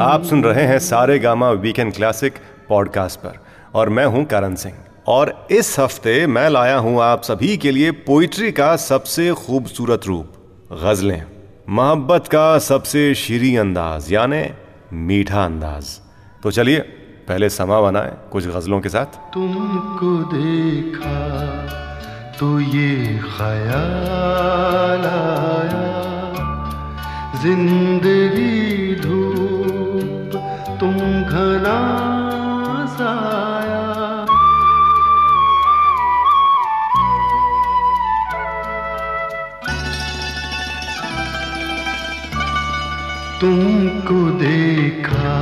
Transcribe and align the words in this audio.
आप 0.00 0.22
सुन 0.24 0.44
रहे 0.44 0.64
हैं 0.64 0.78
सारे 0.78 1.18
गामा 1.18 1.50
वीकेंड 1.50 1.92
क्लासिक 1.94 2.34
पॉडकास्ट 2.68 3.20
पर, 3.20 3.38
और 3.74 3.88
मैं 3.88 4.06
हूँ 4.06 4.24
करण 4.24 4.54
सिंह। 4.54 4.74
और 5.06 5.46
इस 5.50 5.78
हफ़्ते 5.78 6.26
मैं 6.26 6.48
लाया 6.50 6.76
हूँ 6.76 7.02
आप 7.02 7.22
सभी 7.22 7.56
के 7.56 7.70
लिए 7.70 7.90
पोइट्री 7.90 8.52
का 8.52 8.76
सबसे 8.76 9.32
खूबसूरत 9.32 10.00
रूप, 10.06 10.32
गजलें। 10.72 11.22
मोहब्बत 11.68 12.26
का 12.26 12.58
सबसे 12.58 13.14
शीरी 13.14 13.56
अंदाज, 13.56 14.12
यानी 14.12 14.44
मीठा 14.92 15.44
अंदाज। 15.44 16.00
तो 16.42 16.50
चलिए, 16.50 16.78
पहले 17.28 17.48
समा 17.50 17.80
बनाए 17.80 18.16
कुछ 18.32 18.46
गजलों 18.46 18.80
के 18.80 18.88
साथ। 18.88 19.06
तुमको 19.34 20.16
देखा 20.32 21.85
तो 22.38 22.48
ये 22.60 22.88
ख्याल 23.26 25.04
आया, 25.08 25.84
ज़िंदगी 27.42 28.94
धूप 29.02 30.36
तुम 30.80 30.96
घना 31.24 31.78
साया। 32.96 33.86
तुमको 43.40 44.20
देखा 44.38 45.34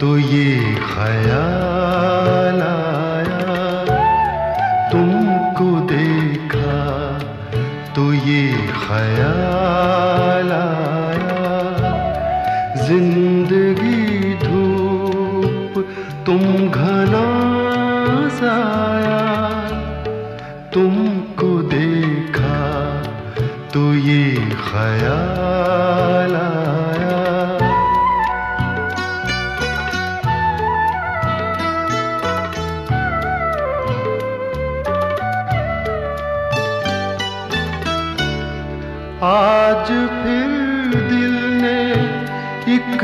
तो 0.00 0.16
ये 0.18 0.50
ख्याल 0.86 2.60
आया। 2.62 2.93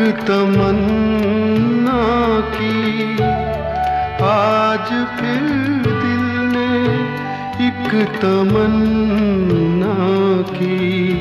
तमन्ना 0.08 2.00
की। 2.40 3.14
आज 4.22 4.88
फिर 5.20 5.42
दिल 5.86 6.24
ने 6.52 6.70
एक 7.66 8.08
तमन्ना 8.22 9.94
की। 10.52 11.12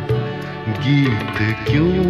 गीत 0.79 1.37
क्यों 1.67 2.06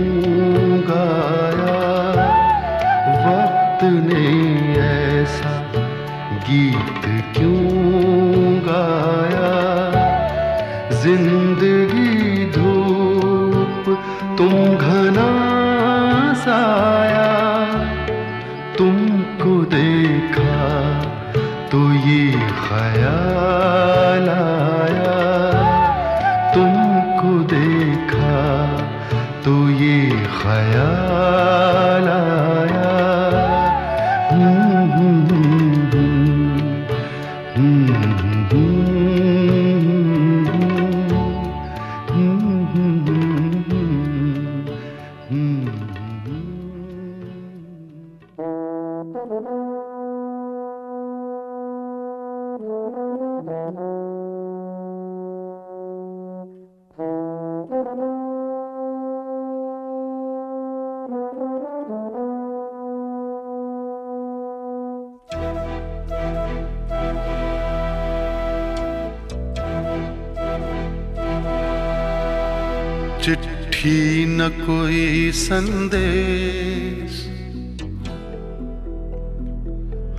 संदेश। 75.48 77.12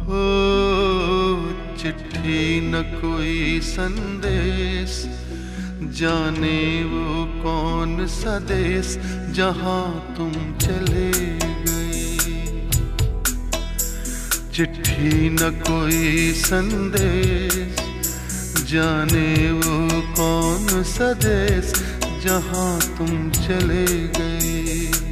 हो 0.02 0.20
चिट्ठी 1.80 2.60
न 2.60 2.82
कोई 2.94 3.60
संदेश। 3.60 4.94
जाने 5.98 6.60
वो 6.84 7.24
कौन 7.42 8.06
सा 8.06 8.38
देश 8.38 8.96
जहाँ 9.36 10.14
तुम 10.16 10.32
चले 10.56 11.10
गए 11.64 12.70
चिट्ठी 14.54 15.28
न 15.30 15.50
कोई 15.60 16.32
संदेश। 16.36 17.76
जाने 18.72 19.52
वो 19.52 19.76
कौन 20.16 20.82
सा 20.84 21.12
देश 21.26 21.72
जहाँ 22.24 22.72
तुम 22.98 23.30
चले 23.30 23.86
गए 24.18 25.07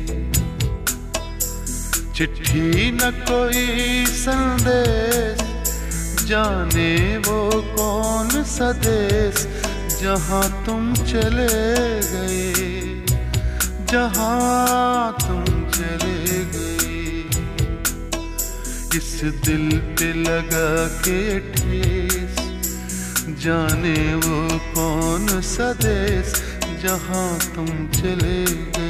चिट्ठी 2.16 2.90
न 2.90 2.98
कोई 3.00 4.06
संदेश। 4.06 5.38
जाने 6.24 7.18
वो 7.18 7.50
कौन 7.52 8.44
सदेश 8.44 9.34
देश 9.34 10.00
जहाँ 10.02 10.64
तुम 10.66 10.94
चले 10.94 11.76
गए। 12.00 13.04
जहाँ 13.92 15.16
तुम 15.20 15.44
चले 15.70 16.44
गए। 16.44 17.24
इस 18.98 19.20
दिल 19.24 19.78
पे 19.78 20.12
लगा 20.12 20.88
के 20.88 21.40
ठेस। 21.40 22.36
जाने 23.44 24.14
वो 24.14 24.58
कौन 24.58 25.40
सदेश 25.40 25.76
देश 25.84 26.42
जहाँ 26.82 27.38
तुम 27.38 27.66
चले 27.88 28.44
गए। 28.44 28.85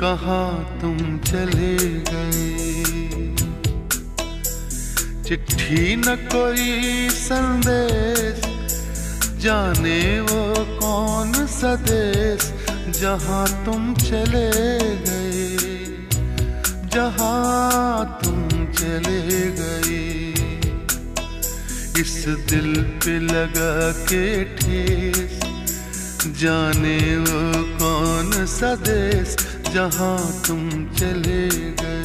कहाँ 0.00 0.78
तुम 0.80 0.96
चले 1.18 1.76
गए? 2.08 3.34
चिट्ठी 5.26 5.96
न 5.96 6.14
कोई 6.32 7.08
संदेश, 7.10 8.40
जाने 9.42 10.20
वो 10.20 10.42
कौन 10.78 11.32
सा 11.46 11.74
देश 11.90 12.46
जहाँ 13.00 13.46
तुम 13.64 13.94
चले 13.94 14.50
गए? 15.08 15.46
जहाँ 16.94 18.20
तुम 18.24 18.48
चले 18.72 19.20
गए? 19.58 20.06
इस 22.00 22.14
दिल 22.50 22.82
पे 23.02 23.18
लगा 23.18 23.74
के 24.06 24.44
ठेस, 24.54 25.40
जाने 26.40 26.98
वो 27.16 27.62
कौन 27.78 28.46
सा 28.46 28.74
देश 28.86 29.36
जहाँ 29.72 30.18
तुम 30.46 30.68
चले 30.96 31.48
गए। 31.80 31.98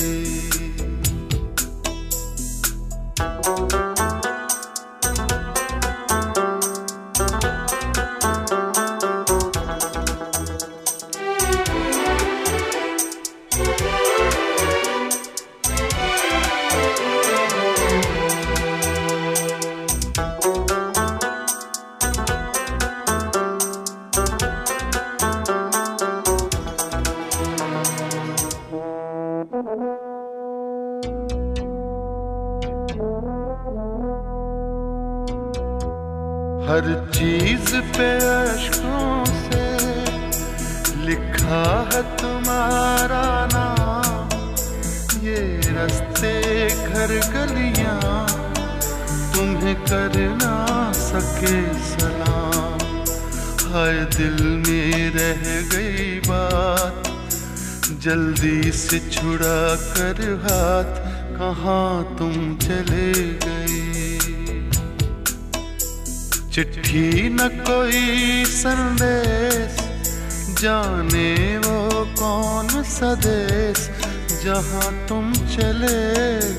जहाँ 74.44 74.92
तुम 75.08 75.32
चले 75.34 76.00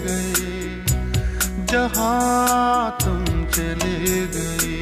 गए, 0.04 0.84
जहाँ 1.70 2.96
तुम 3.02 3.24
चले 3.52 4.20
गए, 4.34 4.78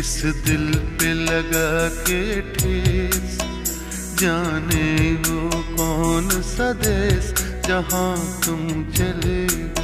इस 0.00 0.14
दिल 0.46 0.66
पे 0.98 1.12
लगा 1.14 1.70
के 2.08 2.40
ठेस, 2.52 3.38
जाने 4.20 5.12
वो 5.28 5.62
कौन 5.76 6.28
सा 6.42 6.72
देश 6.82 7.32
जहाँ 7.66 8.14
तुम 8.44 8.60
चले 8.92 9.46
गए 9.46 9.75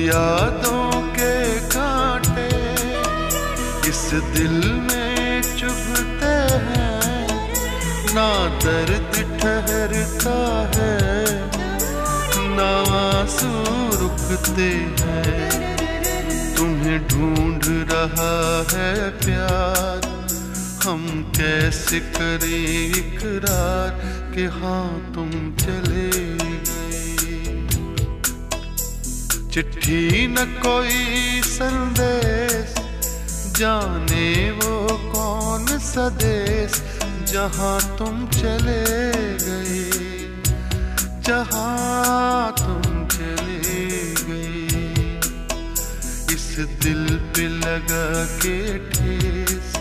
यादों 0.00 0.90
के 1.14 1.34
कांटे 1.68 2.48
इस 3.90 4.02
दिल 4.34 4.56
में 4.82 5.42
चुभते 5.42 6.34
हैं। 6.66 7.26
ना 8.14 8.28
दर्द 8.64 9.12
ठहरता 9.40 10.38
है, 10.76 10.96
ना 12.56 12.70
आँसू 12.98 13.52
रुकते 14.00 14.70
हैं। 15.00 16.56
तुम्हें 16.56 16.98
ढूंढ 17.08 17.64
रहा 17.92 18.34
है 18.72 19.10
प्यार, 19.18 20.08
हम 20.84 21.06
कैसे 21.36 22.00
करें 22.16 22.64
इकरार 22.98 23.90
कि 24.34 24.44
हाँ 24.56 24.88
तुम 25.14 25.30
चले 25.56 26.19
चिट्ठी 29.50 30.26
न 30.26 30.36
कोई 30.36 31.40
संदेश। 31.44 32.74
जाने 33.58 34.50
वो 34.50 34.86
कौन 34.88 35.78
सदेश 35.78 36.70
देश 36.70 36.82
जहाँ 37.32 37.98
तुम 37.98 38.26
चले 38.26 38.84
गए। 39.36 39.90
जहाँ 41.20 42.52
तुम 42.52 43.08
चले 43.08 44.14
गए। 44.22 45.20
इस 46.34 46.56
दिल 46.58 47.16
पे 47.16 47.48
लगा 47.48 48.24
के 48.24 48.78
ठेस। 48.78 49.72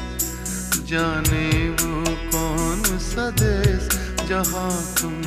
जाने 0.89 1.69
वो 1.69 2.03
कौन 2.09 2.97
सदेश 2.97 3.29
देश 3.41 3.89
जहाँ 4.29 4.95
तुम 5.01 5.18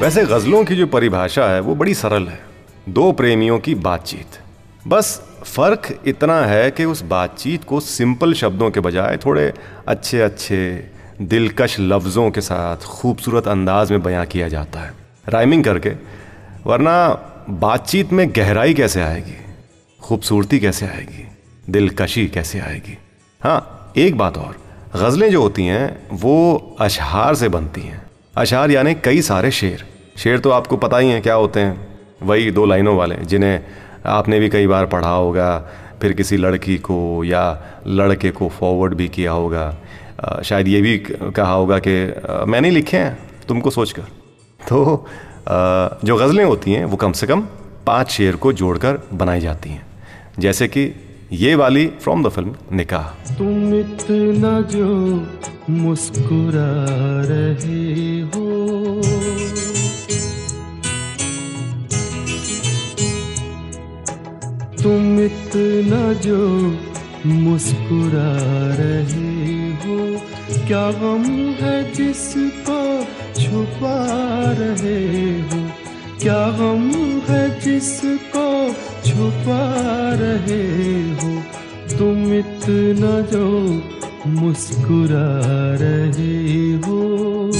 वैसे 0.00 0.24
गजलों 0.24 0.64
की 0.64 0.76
जो 0.76 0.86
परिभाषा 0.86 1.44
है, 1.44 1.60
वो 1.60 1.74
बड़ी 1.74 1.94
सरल 1.94 2.28
है। 2.28 2.40
दो 2.88 3.12
प्रेमियों 3.12 3.58
की 3.58 3.74
बातचीत। 3.74 4.26
बस 4.88 5.22
फ़र्क 5.44 6.02
इतना 6.06 6.40
है 6.40 6.70
कि 6.70 6.84
उस 6.84 7.02
बातचीत 7.02 7.64
को 7.64 7.80
सिंपल 7.80 8.34
शब्दों 8.34 8.70
के 8.70 8.80
बजाय 8.80 9.16
थोड़े 9.16 9.52
अच्छे 9.88 10.20
अच्छे 10.20 10.90
दिलकश 11.22 11.76
लफ्ज़ों 11.80 12.30
के 12.30 12.40
साथ 12.40 12.76
खूबसूरत 12.76 13.48
अंदाज 13.48 13.90
में 13.90 14.02
बयां 14.02 14.26
किया 14.26 14.48
जाता 14.48 14.80
है। 14.80 14.92
राइमिंग 15.28 15.64
करके, 15.64 15.92
वरना 16.66 17.08
बातचीत 17.50 18.12
में 18.12 18.32
गहराई 18.36 18.74
कैसे 18.74 19.02
आएगी? 19.02 19.36
खूबसूरती 20.00 20.58
कैसे 20.58 20.86
आएगी? 20.86 21.28
दिलकशी 21.70 22.26
कैसे 22.26 22.60
आएगी? 22.60 22.98
हाँ 23.40 23.92
एक 23.96 24.18
बात 24.18 24.38
और। 24.38 24.56
गज़लें 24.96 25.30
जो 25.30 25.42
होती 25.42 25.66
हैं, 25.66 26.08
वो 26.12 26.56
अशहार 26.80 27.34
से 27.34 27.48
बनती 27.48 27.80
हैं। 27.80 28.09
अशहार 28.34 28.70
यानी 28.70 28.94
कई 28.94 29.20
सारे 29.22 29.50
शेर। 29.50 29.84
शेर 30.16 30.38
तो 30.38 30.50
आपको 30.50 30.76
पता 30.76 30.98
ही 30.98 31.08
है 31.10 31.20
क्या 31.20 31.34
होते 31.34 31.60
हैं। 31.60 31.98
वही 32.22 32.50
दो 32.50 32.64
लाइनों 32.64 32.96
वाले, 32.96 33.14
जिन्हें 33.16 33.60
आपने 34.06 34.38
भी 34.40 34.48
कई 34.48 34.66
बार 34.66 34.86
पढ़ा 34.86 35.08
होगा, 35.08 35.58
फिर 36.02 36.12
किसी 36.12 36.36
लड़की 36.36 36.76
को 36.78 37.24
या 37.24 37.42
लड़के 37.86 38.30
को 38.30 38.48
फॉरवर्ड 38.48 38.94
भी 38.94 39.08
किया 39.08 39.32
होगा। 39.32 39.76
शायद 40.44 40.68
ये 40.68 40.80
भी 40.80 40.96
कहा 40.98 41.52
होगा 41.52 41.78
कि 41.78 41.92
मैंने 42.48 42.70
लिखे 42.70 42.96
हैं, 42.96 43.18
तुमको 43.48 43.70
सोचकर। 43.70 44.02
तो 44.60 45.06
जो 46.04 46.16
गज़लें 46.16 46.44
होती 46.44 46.72
हैं, 46.72 46.84
वो 46.84 46.96
कम 46.96 47.12
से 47.12 47.26
कम 47.26 47.46
पाँच 47.86 48.10
शेर 48.10 48.36
को 48.36 48.52
जोड़कर 48.52 48.98
बनाई 49.12 49.40
जाती 49.40 49.70
हैं। 49.70 49.86
जैसे 50.38 50.68
कि 50.68 50.86
ये 51.32 51.54
वाली 51.54 51.86
फ्रॉम 51.86 52.24
द 52.24 52.28
फ़िल्म 52.28 52.54
निकाह। 52.72 53.34
तुम 53.34 53.74
इतना 53.74 54.60
जो 54.60 54.88
मुस्कुरा 55.70 56.72
रहे 57.24 58.20
हो। 58.20 58.46
तुम 64.82 65.20
इतना 65.20 66.12
जो 66.12 66.40
मुस्कुरा 67.26 68.32
रहे 68.80 69.70
हो। 69.70 70.20
क्या 70.66 70.90
गम 70.90 71.24
है 71.60 71.92
जिसको 71.94 73.02
छुपा 73.42 74.04
रहे 74.58 75.40
हो? 75.40 75.59
क्या 76.22 76.50
गम 76.50 76.90
है 77.28 77.60
जिसको 77.60 78.74
छुपा 79.08 79.74
रहे 80.14 81.02
हो? 81.12 81.42
तुम 81.98 82.32
इतना 82.32 83.20
जो 83.20 83.48
मुस्कुरा 84.26 85.28
रहे 85.76 86.72
हो। 86.72 87.59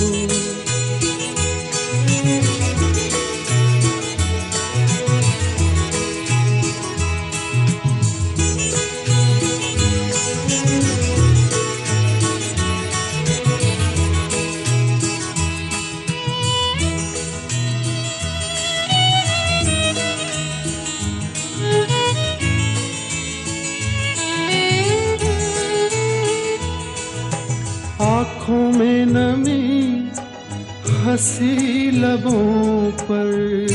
हँसी 31.20 31.90
लबों 31.90 32.90
पर। 33.00 33.66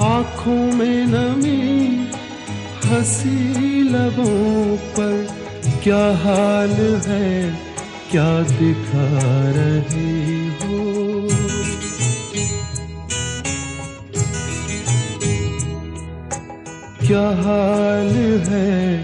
आँखों 0.00 0.72
में 0.72 1.06
नमी 1.06 2.08
हँसी 2.84 3.82
लबों 3.82 4.76
पर। 4.76 5.26
क्या 5.82 6.04
हाल 6.16 6.74
है, 7.06 7.60
क्या 8.10 8.42
दिखा 8.42 9.06
रहे 9.50 10.14
हो? 10.60 11.28
क्या 17.06 17.28
हाल 17.44 18.16
है, 18.48 18.98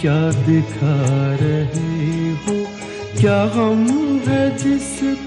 क्या 0.00 0.30
दिखा 0.30 1.29
हम 3.30 3.86
है 4.26 4.42
जिसको 4.58 5.19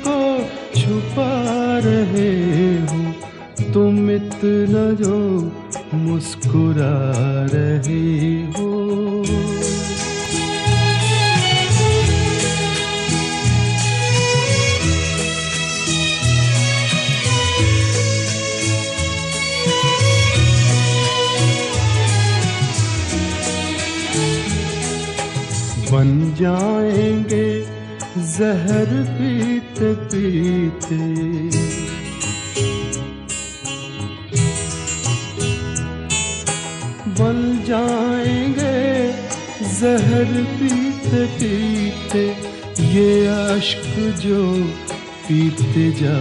जा 46.00 46.18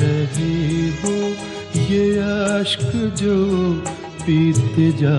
रहे 0.00 0.88
हो 1.00 1.14
ये 1.90 2.04
अश्क 2.26 2.90
जो 3.20 3.36
पीते 4.26 4.90
जा 5.00 5.16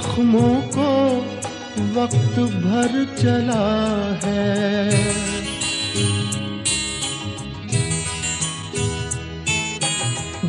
जख्मों 0.00 0.54
को 0.76 0.90
वक्त 2.00 2.36
भर 2.38 2.92
चला 3.18 3.64
है। 4.24 4.90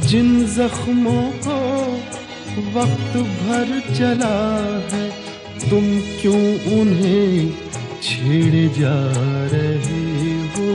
जिन 0.07 0.45
जख्मों 0.47 1.23
को 1.47 1.57
वक्त 2.79 3.17
भर 3.17 3.81
चला 3.95 4.37
है, 4.91 5.09
तुम 5.69 5.91
क्यों 6.21 6.43
उन्हें 6.79 7.51
छेड़ 8.03 8.71
जा 8.71 8.95
रहे 9.53 10.31
हो? 10.47 10.71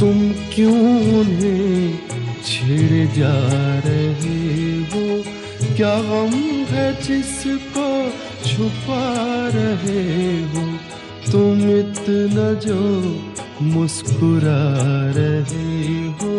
तुम 0.00 0.32
क्यों 0.54 0.80
उन्हें 1.20 2.11
छेड़े 2.62 3.06
जा 3.06 3.34
रहे 3.78 4.76
हो? 4.82 5.24
क्या 5.76 5.94
गम 6.02 6.34
है 6.74 7.02
जिसको 7.02 8.10
छुपा 8.48 9.02
रहे 9.54 10.42
हो? 10.42 10.78
तुम 11.32 11.58
इतना 11.70 12.52
जो 12.52 12.80
मुस्कुरा 13.62 14.60
रहे 15.10 16.08
हो। 16.08 16.31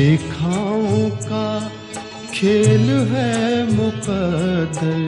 रेखाओं 0.00 1.10
का 1.10 1.72
खेल 2.34 2.86
है 3.10 3.64
मुकदर 3.72 5.02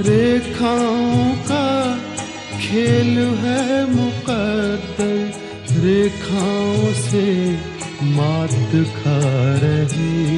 रेखाओं 0.00 1.34
का 1.50 1.66
खेल 2.58 3.18
है 3.18 3.64
मुकद्दर। 3.90 5.32
रेखाओं 5.80 6.92
से 6.92 7.26
मात 8.02 8.72
खा 8.96 9.20
रही 9.56 10.35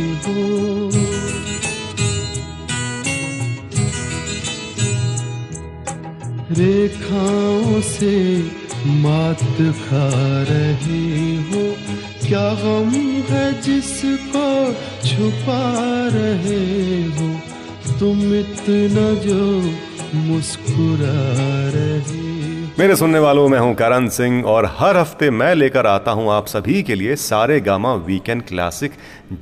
रेखाओं 6.53 7.81
से 7.81 8.39
मात 8.87 9.43
खा 9.89 10.09
रहे 10.43 11.37
हो। 11.37 11.65
क्या 12.27 12.49
गम 12.55 12.91
है 13.31 13.63
जिसको 13.63 14.73
छुपा 15.09 15.63
रहे 16.09 17.03
हो? 17.05 17.29
तुम 18.01 18.35
इतना 18.35 19.13
जो 19.21 19.61
मुस्कुरा 20.15 21.17
रहे 21.71 22.27
मेरे 22.79 22.97
सुनने 22.97 23.19
वालों, 23.19 23.49
मैं 23.49 23.59
हूँ 23.59 23.75
करण 23.75 24.09
सिंह 24.09 24.45
और 24.45 24.67
हर 24.79 24.97
हफ़्ते 24.97 25.31
मैं 25.31 25.55
लेकर 25.55 25.87
आता 25.87 26.11
हूँ 26.11 26.31
आप 26.31 26.47
सभी 26.47 26.83
के 26.83 26.95
लिए 26.95 27.17
सारे 27.17 27.61
गामा 27.61 27.95
वीकेंड 27.95 28.43
क्लासिक, 28.43 28.93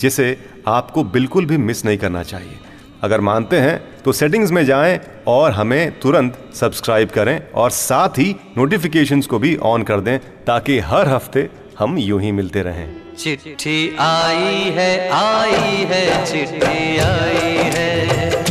जिसे 0.00 0.36
आपको 0.68 1.04
बिल्कुल 1.04 1.46
भी 1.46 1.56
मिस 1.56 1.84
नहीं 1.84 1.98
करना 1.98 2.22
चाहिए। 2.22 2.65
अगर 3.06 3.20
मानते 3.20 3.56
हैं 3.58 3.76
तो 4.04 4.12
सेटिंग्स 4.12 4.50
में 4.50 4.64
जाएँ 4.66 4.98
और 5.26 5.52
हमें 5.52 5.98
तुरंत 6.00 6.38
सब्सक्राइब 6.54 7.10
करें 7.10 7.40
और 7.54 7.70
साथ 7.70 8.18
ही 8.18 8.34
नोटिफिकेशंस 8.56 9.26
को 9.26 9.38
भी 9.38 9.56
ऑन 9.64 9.82
कर 9.82 10.00
दें, 10.00 10.18
ताकि 10.46 10.78
हर 10.80 11.08
हफ़्ते 11.08 11.48
हम 11.78 11.98
यूँ 11.98 12.20
ही 12.22 12.32
मिलते 12.32 12.62
रहें। 12.62 12.88
चिट्ठी 13.16 13.96
आई 14.00 14.72
है 14.76 14.90
आई 15.12 15.84
है, 15.90 16.25
चिट्ठी 16.26 16.98
आई 17.00 17.70
है। 17.75 18.44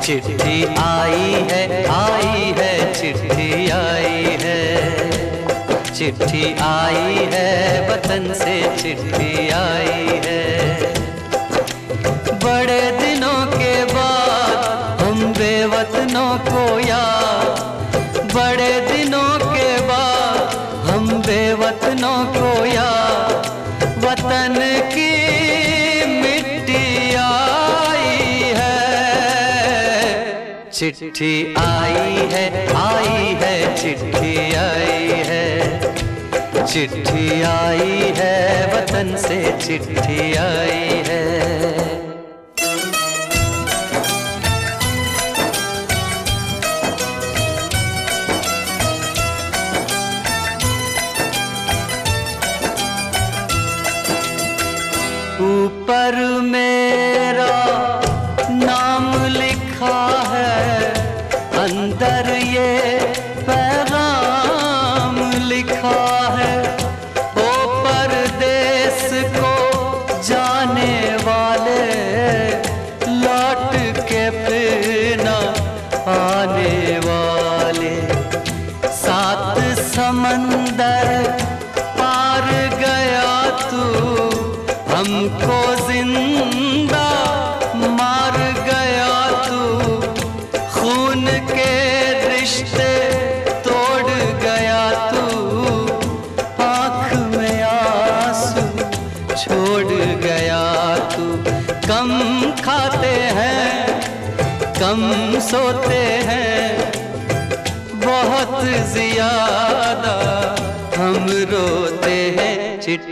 चिट्ठी 0.00 0.64
आई 0.78 1.32
है 1.50 1.84
आई 1.88 2.52
है, 2.58 2.92
चिट्ठी 2.92 3.68
आई 3.70 4.36
है। 4.42 4.58
चिट्ठी 5.94 6.44
आई 6.62 7.28
है, 7.32 7.48
वतन 7.90 8.32
से 8.34 8.60
चिट्ठी 8.76 9.48
आई 9.50 10.20
है। 10.24 10.79
बेवतनों 16.10 16.38
को 16.44 16.62
बड़े 18.34 18.72
दिनों 18.80 19.28
के 19.42 19.68
बाद 19.80 20.54
हम 20.88 21.06
बेवतनों 21.22 22.18
को 22.34 22.48
वतन 24.04 24.56
की 24.92 25.12
मिट्टी 26.06 27.14
आई 27.14 28.42
है। 28.58 28.80
चिट्ठी 30.72 31.54
आई 31.58 32.26
है 32.32 32.44
आई 32.74 33.36
है, 33.42 33.56
चिट्ठी 33.76 34.36
आई 34.56 35.22
है। 35.30 35.46
चिट्ठी 36.66 37.42
आई 37.42 38.12
है, 38.18 38.36
वतन 38.74 39.16
से 39.18 39.42
चिट्ठी 39.66 40.34
आई 40.34 41.02
है। 41.08 42.09
man 56.50 56.79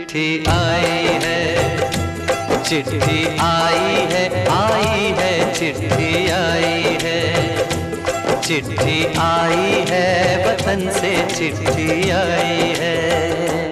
चिट्ठी 0.09 0.43
आई 0.49 1.09
है, 1.23 2.63
चिट्ठी 2.63 3.25
आई 3.39 4.07
है 4.11 4.23
आई 4.51 5.11
है, 5.19 5.53
चिट्ठी 5.53 6.29
आई 6.31 6.97
है, 7.03 7.19
चिट्ठी 8.41 8.97
आई 9.19 9.85
है, 9.91 10.07
वतन 10.47 10.89
से 10.99 11.15
चिट्ठी 11.35 12.09
आई 12.09 12.73
है। 12.79 13.68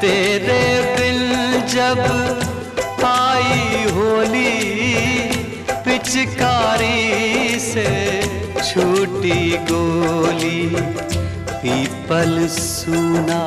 तेरे 0.00 0.64
बिन 0.96 1.20
जब 1.66 2.00
आई 3.04 3.84
होली, 3.94 4.54
पिचकारी 5.86 7.58
से 7.60 7.86
छूटी 8.58 9.40
गोली, 9.70 10.60
पीपल 11.50 12.46
सूना, 12.48 13.40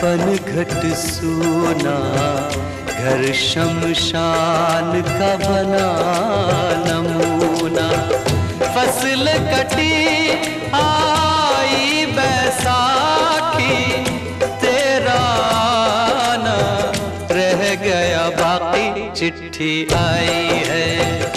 पनघट 0.00 0.74
सूना, 0.96 1.96
घर 2.98 3.32
शमशान 3.32 5.02
का 5.02 5.32
बना 5.44 5.88
नमूना। 6.86 7.88
फ़सल 8.74 9.28
कटी, 9.52 9.94
आई 10.74 12.06
बैसाखी 12.16 13.84
चिट्ठी 19.16 19.70
आई 19.96 20.62
है, 20.66 21.32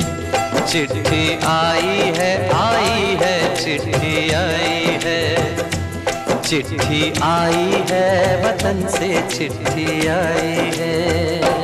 चिट्ठी 0.67 1.21
आई 1.43 2.11
है 2.17 2.31
आई 2.53 3.15
है, 3.21 3.35
चिट्ठी 3.55 4.15
आई 4.33 4.97
है। 5.03 5.21
चिट्ठी 6.41 7.01
आई 7.23 7.83
है, 7.91 8.03
वतन 8.43 8.85
से 8.89 9.13
चिट्ठी 9.37 10.07
आई 10.07 10.71
है। 10.77 11.58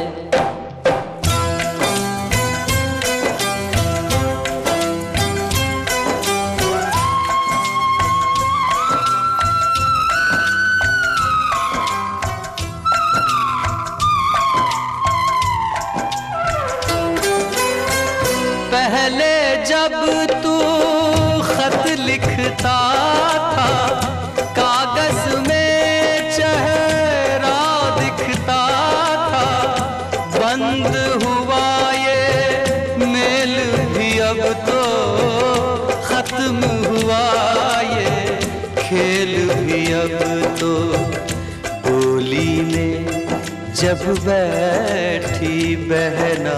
बैठी 44.05 45.75
बहना, 45.89 46.57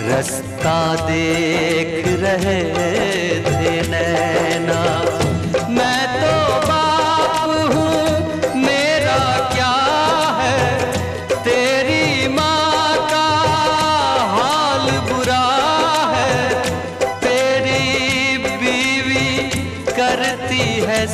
रास्ता 0.00 0.76
देख 1.06 2.06
रहे 2.22 2.60
थे 3.42 3.72
नैना। 3.88 4.80
मैं 5.70 6.02
तो 6.14 6.34
बाप 6.66 7.50
हूँ, 7.74 8.54
मेरा 8.56 9.18
क्या 9.54 9.74
है? 10.40 10.60
तेरी 11.44 12.28
माँ 12.28 12.96
का 13.10 13.28
हाल 14.34 14.90
बुरा 15.10 15.46
है। 16.14 16.34
तेरी 17.20 18.38
बीवी 18.38 19.50
करती 19.90 20.66
है 20.82 21.06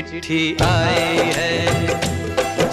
चिट्ठी 0.00 0.56
आई 0.62 1.32
है 1.36 1.50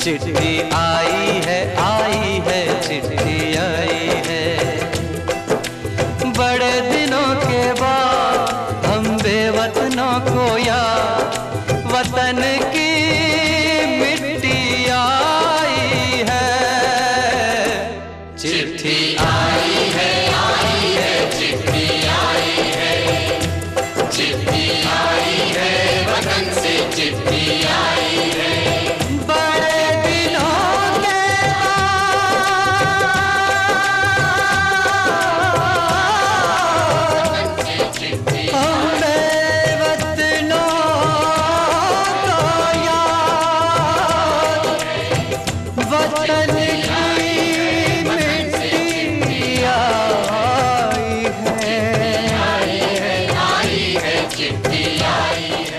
चिट्ठी 0.03 0.51
आई 0.75 1.41
है 1.45 1.59
आई 1.85 2.41
है 2.47 2.59
चिट्ठी 2.87 3.55
आई 3.57 4.07
है। 4.27 4.36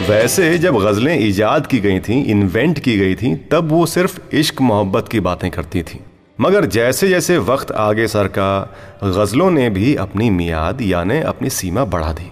वैसे 0.09 0.59
जब 0.59 0.77
गज़लें 0.77 1.27
ईजाद 1.27 1.67
की 1.67 1.79
गई 1.79 2.01
थीं 2.01 2.25
इन्वेंट 2.25 2.79
की 2.79 2.99
गई 2.99 3.15
थीं, 3.15 3.37
तब 3.53 3.69
वो 3.69 3.87
सिर्फ़ 3.87 4.21
इश्क, 4.33 4.61
मोहब्बत 4.61 5.09
की 5.09 5.21
बातें 5.21 5.51
करती 5.51 5.83
थीं। 5.83 5.99
मगर 6.41 6.65
जैसे 6.65 7.09
जैसे 7.09 7.39
वक्त 7.39 7.71
आगे 7.71 8.09
सरका, 8.09 8.75
गज़लों 9.05 9.51
ने 9.51 9.71
भी 9.71 9.95
अपनी 9.95 10.31
मियाद, 10.31 10.83
यानी 10.83 11.21
अपनी 11.21 11.51
सीमा 11.51 11.85
बढ़ा 11.85 12.13
दी। 12.13 12.31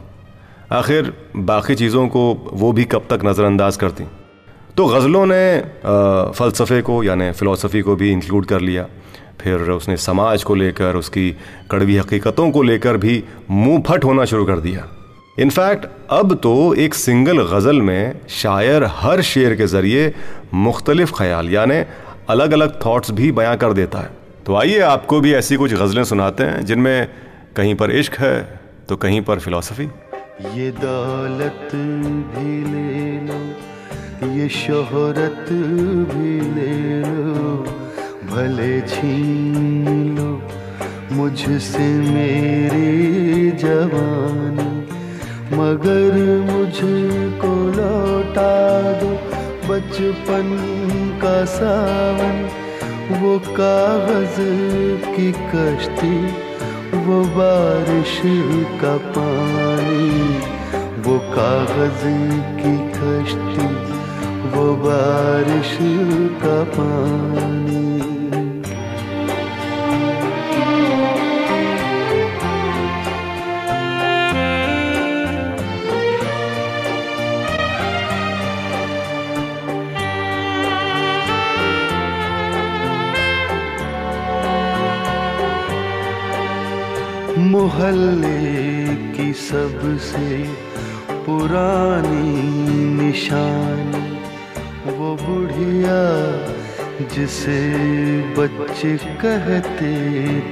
आखिर 0.73 1.13
बाकी 1.37 1.75
चीज़ों 1.75 2.09
को 2.09 2.51
वो 2.53 2.73
भी 2.73 2.85
कब 2.85 3.07
तक 3.11 3.21
नज़रअंदाज 3.25 3.77
करती? 3.77 4.05
तो 4.77 4.87
गज़लों 4.87 5.25
ने 5.27 5.61
फ़लसफ़े 6.37 6.81
को, 6.83 7.03
यानी 7.05 7.31
फ़िलासफ़ी 7.33 7.81
को 7.83 7.95
भी 7.97 8.11
इंक्लूड 8.13 8.47
कर 8.47 8.61
लिया। 8.61 8.87
फिर 9.41 9.71
उसने 9.73 9.97
समाज 9.97 10.43
को 10.45 10.55
लेकर, 10.55 10.97
उसकी 10.97 11.31
कड़वी 11.71 11.97
हकीकतों 11.97 12.51
को 12.51 12.63
लेकर 12.63 12.97
भी 12.97 13.23
मुँह 13.51 13.83
फट 13.87 14.05
होना 14.05 14.25
शुरू 14.25 14.45
कर 14.45 14.61
दिया। 14.61 14.87
इनफैक्ट 15.41 15.87
अब 16.11 16.35
तो 16.43 16.53
एक 16.75 16.95
सिंगल 16.95 17.43
गज़ल 17.47 17.81
में 17.83 18.21
शायर 18.31 18.85
हर 18.91 19.21
शेर 19.23 19.55
के 19.55 19.67
ज़रिए 19.67 20.13
मुख्तलिफ़ 20.55 21.13
ख्याल, 21.13 21.49
यानि 21.51 21.83
अलग 22.31 22.53
अलग 22.53 22.81
थॉट्स 22.87 23.11
भी 23.11 23.33
बयां 23.33 23.57
कर 23.57 23.73
देता 23.73 23.99
है। 23.99 24.11
तो 24.47 24.55
आइए 24.55 24.79
आपको 24.87 25.21
भी 25.21 25.33
ऐसी 25.35 25.57
कुछ 25.57 25.75
गज़लें 25.75 26.05
सुनाते 26.05 26.45
हैं, 26.45 26.65
जिनमें 26.65 27.09
कहीं 27.57 27.75
पर 27.75 27.91
इश्क 27.93 28.19
है 28.19 28.37
तो 28.89 28.97
कहीं 28.97 29.21
पर 29.23 29.39
फ़िलासफ़ी। 29.39 29.89
ये 30.55 30.71
दौलत 30.73 31.71
भी 31.73 32.65
ले 32.65 33.21
लो। 33.27 33.66
ये 34.23 34.49
शोहरत 34.49 35.47
भी 36.11 36.41
ले 36.41 37.01
लो, 37.01 37.57
भले 38.31 38.81
छीन 38.81 40.17
लो, 40.17 40.49
मुझसे 41.13 41.89
मेरी 41.99 43.51
जवानी। 43.51 44.77
मगर 45.57 46.17
मुझको 46.51 47.53
लौटा 47.77 48.93
दो 48.93 49.11
बचपन 49.69 50.49
का 51.23 51.45
सावन। 51.45 52.49
वो 53.21 53.39
कागज़ 53.39 54.37
की 55.07 55.33
कश्ती, 55.33 56.27
वो 56.97 57.25
बारिश 57.25 58.21
का 58.81 58.97
पानी, 58.97 60.39
वो 61.03 61.19
कागज़ 61.19 62.07
की 62.61 62.77
कश्ती। 62.89 63.96
वो 64.55 64.67
बारिश 64.77 65.77
का 66.43 66.57
पानी। 66.65 67.57
मोहल्ले 87.51 88.37
की 89.17 89.33
सबसे 89.33 90.29
पुरानी 91.27 92.33
निशानी। 93.03 94.16
वो 94.89 95.09
बुढ़िया 95.21 96.01
जिसे 97.15 97.59
बच्चे 98.39 98.93
कहते 99.23 99.93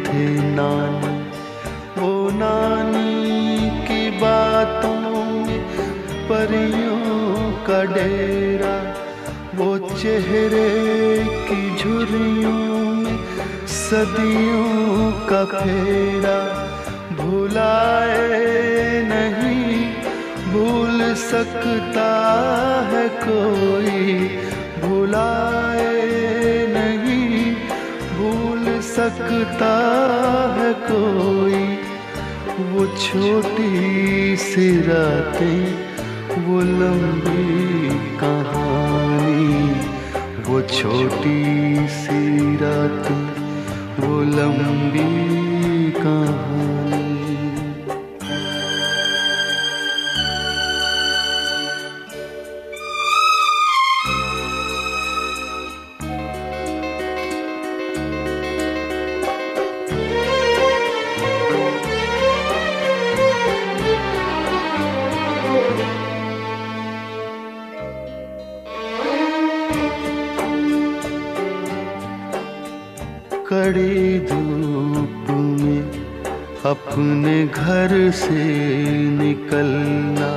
थे 0.04 0.24
नानी। 0.54 1.12
वो 1.98 2.12
नानी 2.34 3.70
की 3.86 4.02
बातों 4.18 4.96
में 5.44 5.62
परियों 6.28 7.52
का 7.66 7.80
डेरा, 7.94 8.74
वो 9.54 9.70
चेहरे 9.88 10.68
की 11.48 11.62
झुर्रियों 11.76 12.84
में 12.94 13.18
सदियों 13.76 15.10
का 15.30 15.44
फेरा, 15.54 16.38
भुलाए 17.16 19.02
नहीं 19.08 19.53
भूल 20.54 21.14
सकता 21.14 22.10
है 22.90 23.08
कोई, 23.22 24.02
भुलाए 24.82 25.88
नहीं, 26.68 27.54
भूल 28.18 28.80
सकता 28.80 29.72
है 30.58 30.72
कोई। 30.84 31.62
वो 32.70 32.86
छोटी 32.98 34.36
सी 34.36 34.66
रातें, 34.80 35.62
वो 36.46 36.60
लंबी 36.60 37.88
कहानी, 38.18 39.70
वो 40.48 40.60
छोटी 40.70 41.42
सी 41.98 42.22
रातें, 42.56 43.24
वो 43.98 44.20
लंबी 44.38 45.10
कहानी। 46.00 46.93
घर 77.84 78.10
से 78.10 78.44
निकलना, 79.18 80.28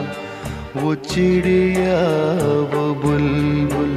वो 0.82 0.94
चिड़िया, 0.96 2.00
वो 2.74 2.84
बुलबुल, 2.94 3.94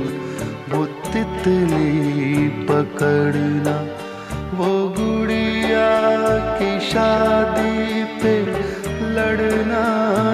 वो 0.73 0.85
तितली 1.07 2.49
पकड़ना, 2.69 3.75
वो 4.55 4.71
गुड़िया 4.99 5.89
की 6.59 6.71
शादी 6.91 8.05
पे 8.23 8.35
लड़ना, 9.17 9.83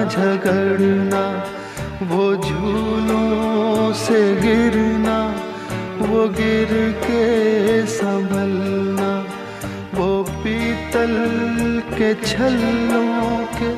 झगड़ना, 0.05 1.23
वो 2.11 2.25
झूलों 2.35 3.93
से 4.03 4.21
गिरना, 4.41 5.17
वो 6.01 6.27
गिर 6.37 6.75
के 7.03 7.25
संभलना। 7.97 8.96
पीतल 10.97 11.81
के 11.93 12.13
छल्लों 12.25 13.37
के 13.53 13.69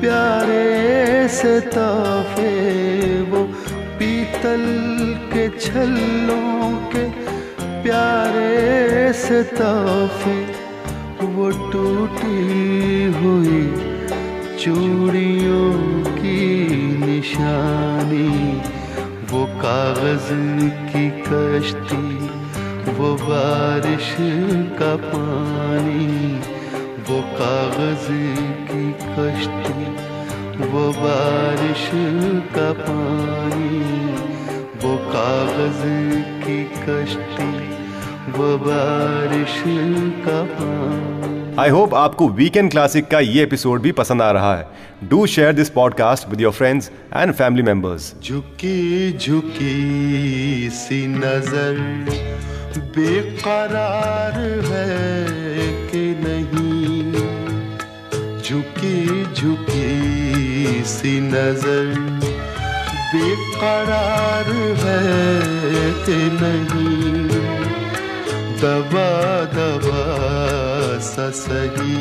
प्यारे 0.00 1.28
से 1.28 1.60
तोहफे, 1.74 2.52
वो 3.30 3.42
पीतल 3.98 4.62
के 5.32 5.48
छल्लों 5.58 6.70
के 6.94 7.04
प्यारे 7.82 9.12
से 9.12 9.42
तोहफे, 9.50 10.36
वो 11.34 11.50
टूटी 11.72 12.38
हुई 13.18 13.62
चूड़ियों 14.58 15.72
की 16.14 16.38
निशानी, 17.06 18.30
वो 19.32 19.44
कागज़ 19.58 20.30
की 20.90 21.08
कश्ती 21.26 22.23
वो 23.04 23.14
बारिश 23.14 24.06
का 24.78 24.96
पानी, 24.96 26.36
वो 27.08 27.20
कागज़ 27.40 28.06
की 28.68 28.84
कश्ती, 29.16 29.84
वो 30.66 30.84
बारिश 30.92 31.90
का 32.56 32.72
पानी, 32.72 33.82
वो 34.84 34.96
कागज़ 35.12 35.84
की 36.46 36.64
कश्ती। 36.64 37.73
वो 38.34 38.56
बारिश 38.58 39.62
का 40.26 41.62
आई 41.62 41.70
होप 41.70 41.94
आपको 41.94 42.28
वीकेंड 42.28 42.70
क्लासिक 42.70 43.06
का 43.08 43.18
ये 43.20 43.42
एपिसोड 43.42 43.80
भी 43.80 43.92
पसंद 43.92 44.22
आ 44.22 44.30
रहा 44.30 44.54
है। 44.56 44.66
Do 45.08 45.26
share 45.26 45.52
this 45.52 45.70
podcast 45.70 46.28
with 46.28 46.40
your 46.40 46.52
friends 46.52 46.90
and 47.16 47.32
family 47.32 47.62
members 47.62 48.14
झुकी 48.24 49.18
झुकी 49.18 50.70
सी 50.72 51.06
नज़र 51.06 51.78
बेकरार 52.96 54.40
है 54.66 55.88
कि 55.90 56.04
नहीं? 56.20 57.12
झुकी 58.42 59.24
झुकी 59.34 60.82
सी 60.86 61.20
नज़र 61.20 61.94
बेकरार 63.14 64.52
है 64.84 65.92
कि 66.04 66.18
नहीं? 66.42 67.63
दबा 68.64 69.44
दबा 69.44 70.04
सा 70.98 71.30
सही। 71.30 71.96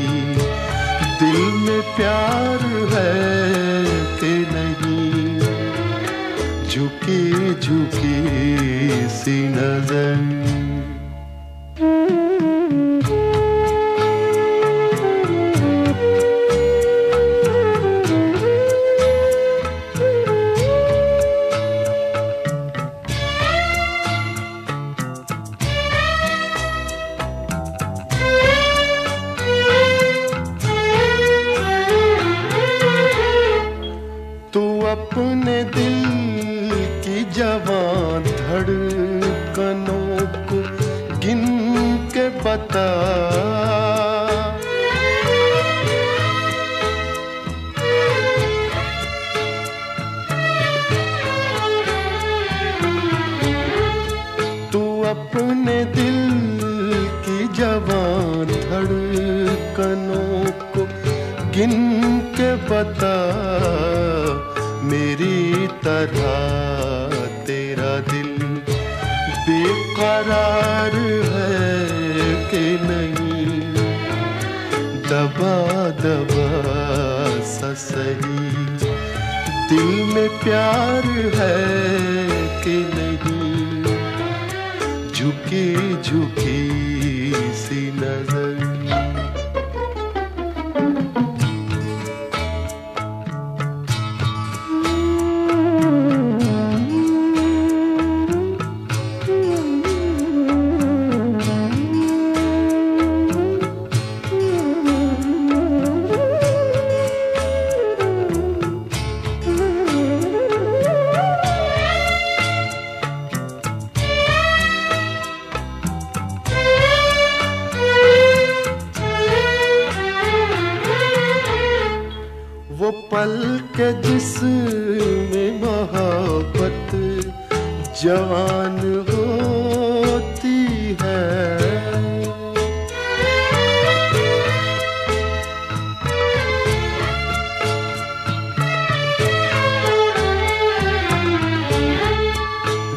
दिल 1.19 1.41
में 1.53 1.81
प्यार 1.81 2.59
है 2.93 3.85
कि 4.19 4.47
नहीं? 4.51 5.39
झुकी 6.69 7.53
झुकी 7.53 8.19
सी 9.09 9.47
नज़र। 9.47 10.53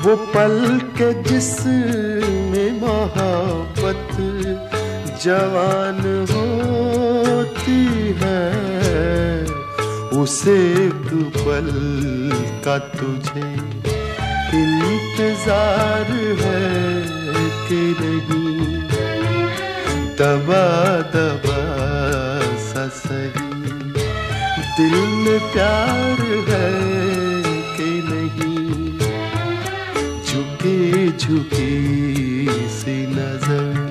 वो 0.07 0.15
पल 0.33 0.57
के 0.99 1.07
जिस 1.23 1.49
में 1.67 2.81
मोहब्बत 2.81 4.13
जवान 5.23 5.99
होती 6.31 7.81
है, 8.21 8.45
उसे 10.21 10.55
एक 10.85 11.09
पल 11.39 11.71
का 12.67 12.77
तुझे 12.95 13.51
इंतज़ार 14.61 16.13
है 16.43 16.63
कि 17.67 17.83
नहीं। 18.01 18.55
दबा 20.21 20.67
दबा 21.17 21.61
सा 22.69 22.87
दिल 24.77 24.95
में 25.25 25.41
प्यार 25.53 26.23
है 26.49 26.96
झुकी 31.19 32.47
सी 32.71 33.07
नज़र। 33.07 33.86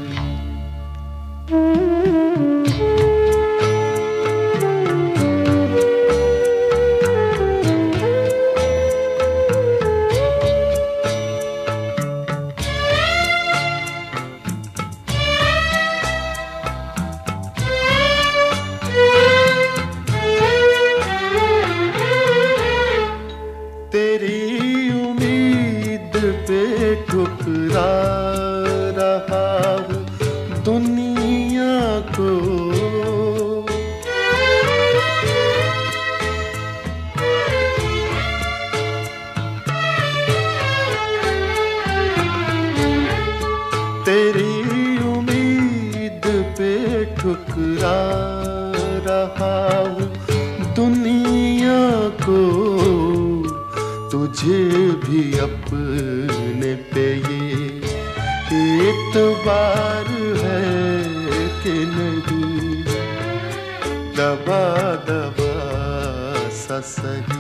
दबा 64.36 64.96
दबा 64.96 66.50
सा 66.50 66.80
सही। 66.80 67.36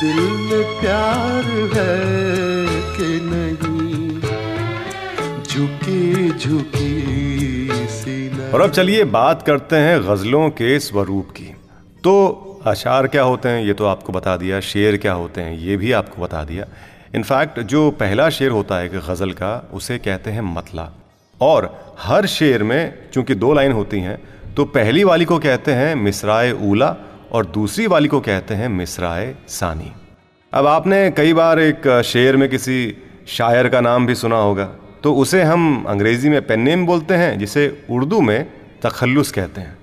दिल 0.00 0.30
में 0.30 0.80
प्यार 0.80 1.44
है 1.74 1.98
कि 2.96 3.20
नहीं? 3.22 4.20
झुकी 5.42 6.30
झुकी 6.38 6.98
और 8.50 8.60
अब 8.60 8.70
चलिए 8.70 9.04
बात 9.04 9.42
करते 9.42 9.76
हैं 9.76 10.08
गज़लों 10.08 10.50
के 10.50 10.80
स्वरूप 10.80 11.30
की। 11.30 11.44
तो 12.04 12.14
अशार 12.66 13.06
क्या 13.06 13.22
होते 13.22 13.48
हैं? 13.48 13.64
ये 13.64 13.72
तो 13.72 13.86
आपको 13.86 14.12
बता 14.12 14.36
दिया। 14.36 14.60
शेर 14.60 14.96
क्या 14.96 15.12
होते 15.12 15.40
हैं? 15.40 15.58
ये 15.58 15.76
भी 15.76 15.92
आपको 15.92 16.22
बता 16.22 16.44
दिया। 16.44 16.64
इनफैक्ट 17.14 17.60
जो 17.60 17.90
पहला 17.90 18.30
शेर 18.30 18.50
होता 18.50 18.78
है 18.78 18.88
कि 18.88 18.98
गज़ल 18.98 19.30
का, 19.30 19.70
उसे 19.72 19.98
कहते 19.98 20.30
हैं 20.30 20.40
मतला। 20.40 20.90
और 21.40 21.94
हर 21.98 22.26
शेर 22.26 22.62
में, 22.62 23.10
चूँकि 23.12 23.34
दो 23.34 23.52
लाइन 23.52 23.72
होती 23.72 24.00
हैं 24.00 24.37
तो 24.58 24.64
पहली 24.66 25.02
वाली 25.04 25.24
को 25.24 25.38
कहते 25.38 25.72
हैं 25.72 25.94
मिसराए 25.96 26.50
ऊला 26.64 26.86
और 27.32 27.46
दूसरी 27.48 27.86
वाली 27.86 28.08
को 28.08 28.20
कहते 28.20 28.54
हैं 28.54 28.68
मिसराए 28.70 29.34
सानी। 29.48 29.92
अब 30.52 30.66
आपने 30.66 30.98
कई 31.10 31.32
बार 31.32 31.60
एक 31.60 31.86
शेर 32.04 32.36
में 32.36 32.48
किसी 32.48 32.78
शायर 33.28 33.68
का 33.68 33.80
नाम 33.80 34.06
भी 34.06 34.14
सुना 34.16 34.36
होगा 34.38 34.64
तो 35.02 35.14
उसे 35.14 35.42
हम 35.42 35.84
अंग्रेज़ी 35.88 36.28
में 36.28 36.40
पेन 36.46 36.60
नेम 36.60 36.86
बोलते 36.86 37.14
हैं, 37.14 37.38
जिसे 37.38 37.86
उर्दू 37.90 38.20
में 38.20 38.46
तखल्लुस 38.82 39.30
कहते 39.32 39.60
हैं। 39.60 39.76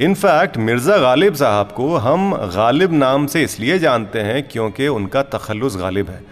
इनफैक्ट 0.00 0.56
मिर्ज़ा 0.58 0.96
गालिब 0.98 1.34
साहब 1.36 1.72
को 1.76 1.94
हम 1.98 2.34
गालिब 2.54 2.92
नाम 2.94 3.26
से 3.26 3.42
इसलिए 3.42 3.78
जानते 3.78 4.20
हैं 4.22 4.42
क्योंकि 4.48 4.88
उनका 4.90 5.22
तखल्लुस 5.30 5.76
गालिब 5.76 6.10
है, 6.10 6.22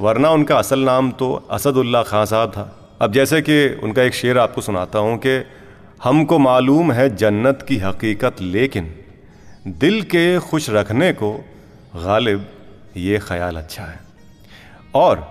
वरना 0.00 0.30
उनका 0.30 0.58
असल 0.58 0.84
नाम 0.84 1.10
तो 1.12 1.34
असदुल्ला 1.50 2.02
खां 2.04 2.24
साहब 2.26 2.52
था। 2.52 2.72
अब 3.02 3.12
जैसे 3.12 3.40
कि 3.42 3.56
उनका 3.82 4.02
एक 4.02 4.14
शेर 4.14 4.38
आपको 4.38 4.60
सुनाता 4.62 4.98
हूँ 4.98 5.16
कि 5.16 5.42
हमको 6.00 6.38
मालूम 6.38 6.92
है 6.92 7.08
जन्नत 7.16 7.64
की 7.68 7.76
हकीकत, 7.76 8.36
लेकिन 8.40 8.94
दिल 9.78 10.02
के 10.02 10.38
खुश 10.38 10.68
रखने 10.70 11.12
को 11.12 11.32
गालिब 11.94 12.46
ये 12.96 13.18
ख्याल 13.18 13.56
अच्छा 13.56 13.84
है। 13.84 13.98
और 14.94 15.26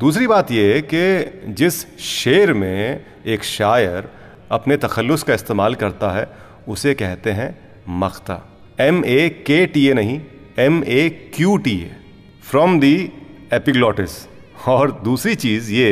दूसरी 0.00 0.26
बात 0.26 0.50
यह 0.52 0.80
कि 0.94 1.52
जिस 1.54 1.98
शेर 1.98 2.52
में 2.52 3.04
एक 3.26 3.44
शायर 3.44 4.08
अपने 4.50 4.76
तखल्लुस 4.76 5.22
का 5.22 5.34
इस्तेमाल 5.34 5.74
करता 5.74 6.10
है, 6.10 6.28
उसे 6.68 6.94
कहते 6.94 7.30
हैं 7.30 7.50
मख्ता। 8.00 8.40
एम 8.80 9.04
ए 9.04 9.28
के 9.46 9.64
टी 9.66 9.86
ए 9.88 9.94
नहीं 9.94 10.20
M 10.58 10.82
A 10.84 11.08
Q 11.34 11.56
T 11.56 11.76
A 11.76 11.90
from 12.50 12.78
the 12.80 12.94
epiglottis 13.52 14.10
और 14.68 14.92
दूसरी 15.04 15.34
चीज़ 15.34 15.72
ये 15.72 15.90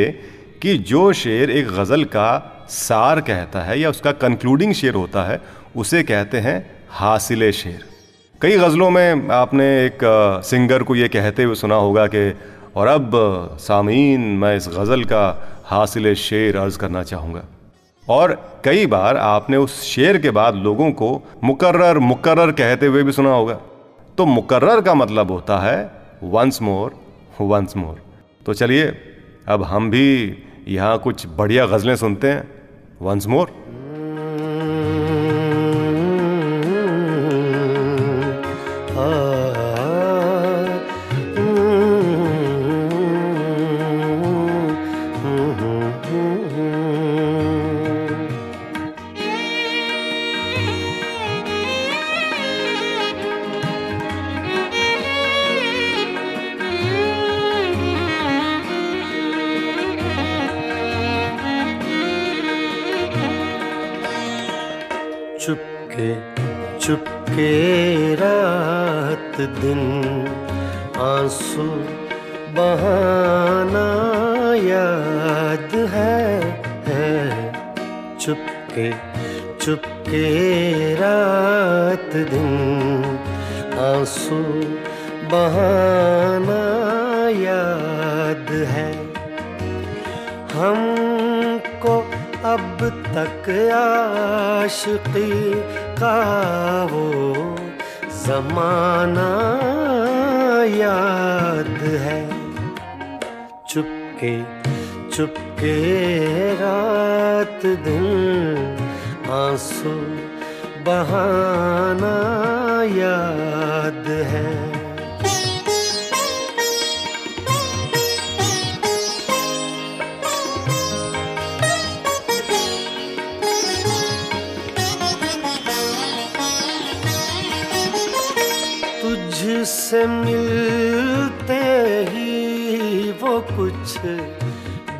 कि 0.62 0.76
जो 0.78 1.12
शेर 1.12 1.50
एक 1.50 1.68
गज़ल 1.68 2.04
का 2.04 2.59
सार 2.70 3.20
कहता 3.20 3.60
है 3.60 3.80
या 3.80 3.90
उसका 3.90 4.12
कंक्लूडिंग 4.12 4.72
शेर 4.72 4.94
होता 4.94 5.22
है, 5.22 5.40
उसे 5.76 6.02
कहते 6.02 6.38
हैं 6.38 6.84
हासिल 6.90 7.50
शेर। 7.52 7.84
कई 8.42 8.56
गज़लों 8.56 8.90
में 8.90 9.28
आपने 9.28 9.64
एक 9.86 9.98
सिंगर 10.44 10.82
को 10.82 10.94
ये 10.94 11.08
कहते 11.08 11.44
हुए 11.44 11.54
सुना 11.54 11.74
होगा 11.74 12.06
कि, 12.06 12.34
और 12.76 12.86
अब 12.86 13.10
सामीन, 13.60 14.20
मैं 14.20 14.56
इस 14.56 14.68
गज़ल 14.68 15.04
का 15.04 15.48
हासिल 15.64 16.14
शेर 16.14 16.56
अर्ज़ 16.56 16.78
करना 16.78 17.02
चाहूँगा। 17.02 17.44
और 18.08 18.60
कई 18.64 18.86
बार 18.86 19.16
आपने 19.16 19.56
उस 19.56 19.82
शेर 19.82 20.18
के 20.18 20.30
बाद 20.30 20.54
लोगों 20.54 20.92
को 20.92 21.22
मुकर्र 21.44 21.98
मुकर्रर 21.98 22.52
कहते 22.52 22.86
हुए 22.86 23.02
भी 23.02 23.12
सुना 23.12 23.30
होगा। 23.30 23.58
तो 24.18 24.26
मुकर्रर 24.26 24.80
का 24.80 24.94
मतलब 24.94 25.30
होता 25.30 25.58
है, 25.58 25.90
वंस 26.22 26.62
मोर 26.62 27.00
वंस 27.40 27.76
मोर। 27.76 28.02
तो 28.46 28.54
चलिए, 28.54 28.86
अब 29.48 29.62
हम 29.62 29.90
भी 29.90 30.36
यहाँ 30.68 30.98
कुछ 30.98 31.26
बढ़िया 31.26 31.66
गज़लें 31.66 31.96
सुनते 31.96 32.28
हैं। 32.28 32.59
वंस 33.00 33.26
मोर 33.26 33.50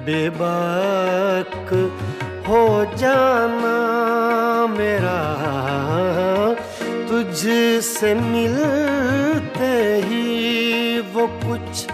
बेबाक 0.07 1.69
हो 2.49 2.63
जाना 2.97 3.77
मेरा। 4.67 5.19
तुझसे 7.09 8.15
मिलते 8.15 9.73
ही 10.07 10.25
वो 11.15 11.27
कुछ 11.45 11.87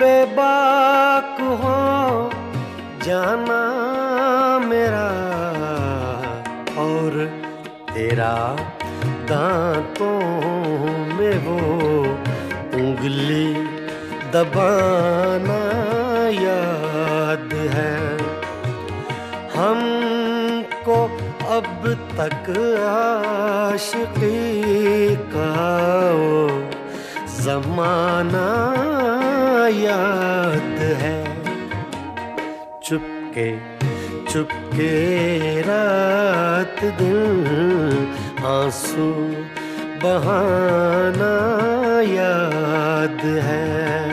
बेबाक 0.00 1.36
हो 1.62 1.76
जाना 3.04 3.60
मेरा। 4.68 5.08
और 6.78 7.12
तेरा 7.94 8.34
दांतों 9.30 10.20
में 11.16 11.36
वो 11.46 11.60
उंगली 12.80 13.46
दबाना 14.32 15.60
याद 16.42 16.75
तक 21.94 22.50
आशिकी 22.88 24.36
का 25.16 25.52
वो 26.12 26.48
जमाना 27.42 28.48
याद 29.68 30.78
है। 31.02 31.24
चुपके 32.84 33.76
चुपके 34.32 34.92
रात 35.60 36.84
दिन 36.84 38.14
आँसू 38.46 39.10
बहाना 40.02 41.34
याद 42.00 43.20
है। 43.20 44.05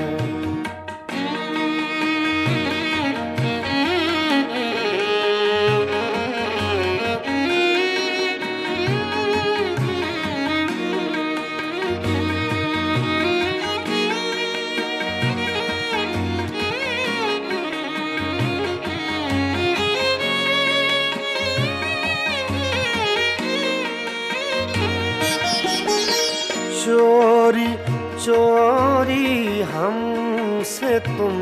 तुम 31.00 31.36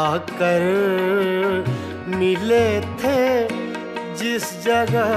आकर 0.00 0.62
मिले 2.18 2.66
थे 3.00 3.20
जिस 4.18 4.44
जगह 4.64 5.12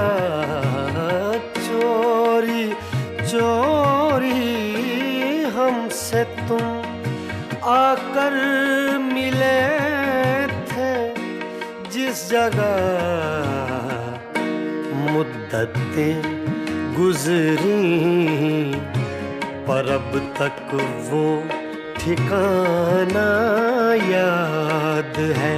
चोरी 1.58 2.64
चोरी 3.30 4.42
हमसे 5.56 6.24
तुम 6.48 6.64
आकर 7.70 8.34
मिले 9.12 9.58
थे 10.70 10.92
जिस 11.90 12.28
जगह 12.30 12.76
मुद्दतें 15.12 16.22
गुजरी 16.96 17.74
पर 19.68 19.88
अब 19.92 20.12
तक 20.38 20.74
वो 21.10 21.26
ठिकाना 22.06 23.28
याद 24.00 25.16
है। 25.38 25.56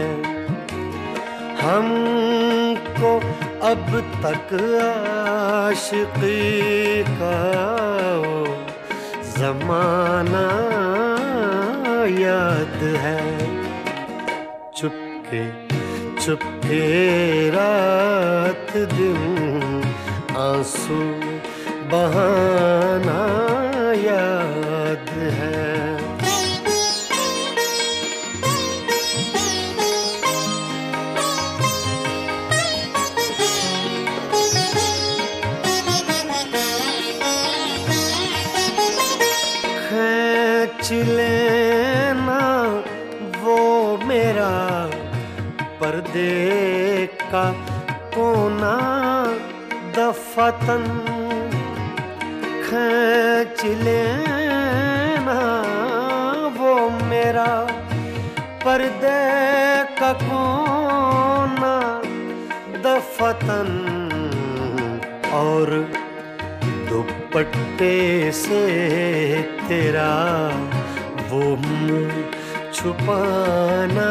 हमको 1.61 3.11
अब 3.69 3.91
तक 4.23 4.55
आशिकी 4.85 6.33
का 7.11 7.35
जमाना 9.37 10.47
याद 12.19 12.81
है। 13.05 13.21
चुपके 14.77 15.45
चुपके 16.25 16.85
रात 17.51 18.73
दिन 18.95 19.83
आँसू 20.39 21.03
बहाना 21.93 23.21
दफतन 50.39 50.85
खींच 52.65 53.63
लेना, 53.85 55.39
वो 56.59 56.75
मेरा 57.07 57.47
पर्दे 58.65 59.19
का 59.99 60.13
कोना 60.21 61.75
दफतन 62.85 63.71
और 65.35 65.75
दुपट्टे 66.91 67.97
से 68.43 68.63
तेरा 69.69 70.13
वो 71.31 71.43
मुँह 71.65 72.15
छुपाना 72.73 74.11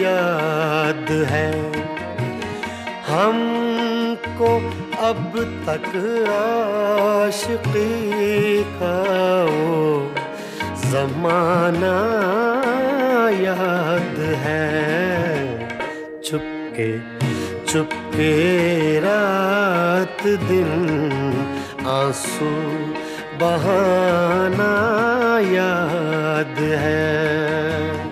याद 0.00 1.12
है। 1.30 1.50
हमको 3.08 4.58
अब 5.02 5.32
तक 5.66 5.86
आशिकी 6.32 7.86
का 8.76 8.98
वो 9.44 9.80
जमाना 10.82 11.94
याद 13.40 14.20
है। 14.44 14.68
चुपके 16.24 16.88
चुपके 17.72 18.30
रात 19.00 20.22
दिन 20.48 20.70
आँसू 21.88 22.52
बहाना 23.40 24.72
याद 25.50 26.58
है। 26.84 28.11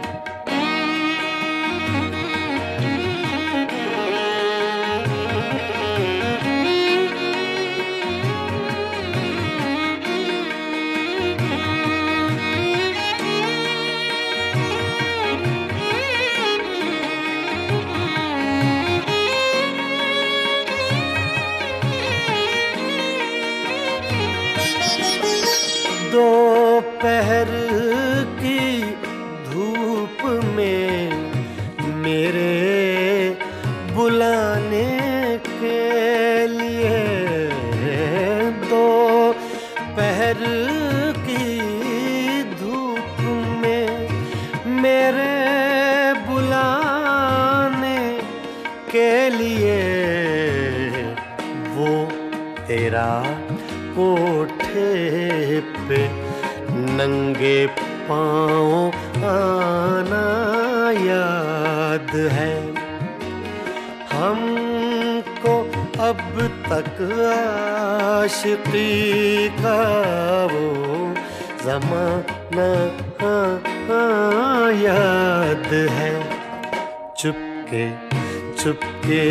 चुपके 78.62 79.24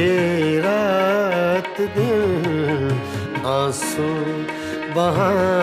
रात 0.62 1.76
दिन 1.98 3.44
आँसू 3.46 4.08
बहाना 4.96 5.59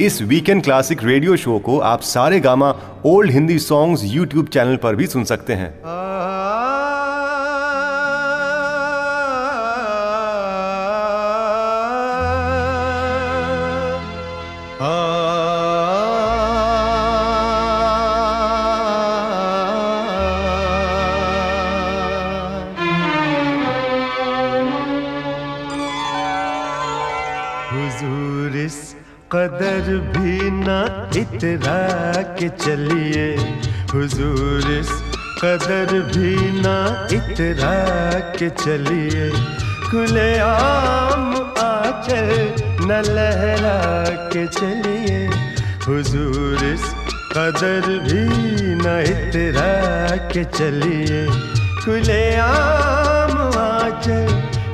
इस 0.00 0.20
वीकेंड 0.22 0.62
क्लासिक 0.62 1.02
रेडियो 1.04 1.36
शो 1.36 1.58
को 1.58 1.78
आप 1.78 2.00
Saregama 2.40 2.74
old 3.06 3.30
Hindi 3.30 3.58
songs 3.58 4.02
YouTube 4.04 4.46
channel 4.46 4.76
पर 4.76 4.96
भी 4.96 5.06
सुन 5.06 5.24
सकते 5.24 5.52
हैं। 5.52 5.68
के 38.44 38.50
चलिए, 38.50 39.30
खुले 39.90 40.38
आम 40.38 41.34
आचल 41.58 42.52
न 42.80 43.02
लहरा 43.06 44.04
के 44.32 44.46
चलिए। 44.46 45.26
हुजूर 45.88 46.64
इस 46.64 46.82
कदर 47.32 47.80
भी 47.86 48.24
न 48.74 49.04
इतरा 49.08 50.16
के 50.16 50.44
चलिए। 50.44 51.26
खुले 51.84 52.36
आम 52.36 53.38
आचल 53.58 54.26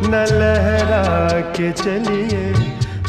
न 0.09 0.27
लहरा 0.33 1.41
के 1.41 1.73
चलिए। 1.73 2.53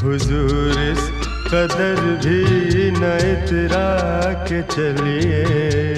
हुजूर 0.04 0.82
इस 0.82 1.12
कदर 1.48 2.20
भी 2.26 2.92
न 2.92 3.18
इतरा 3.32 3.90
के 4.34 4.62
चलिए। 4.62 5.91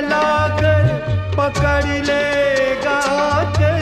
चला 0.00 0.48
कर 0.58 0.86
पकड़ 1.36 1.84
लेगा 2.08 2.98
चल 3.56 3.80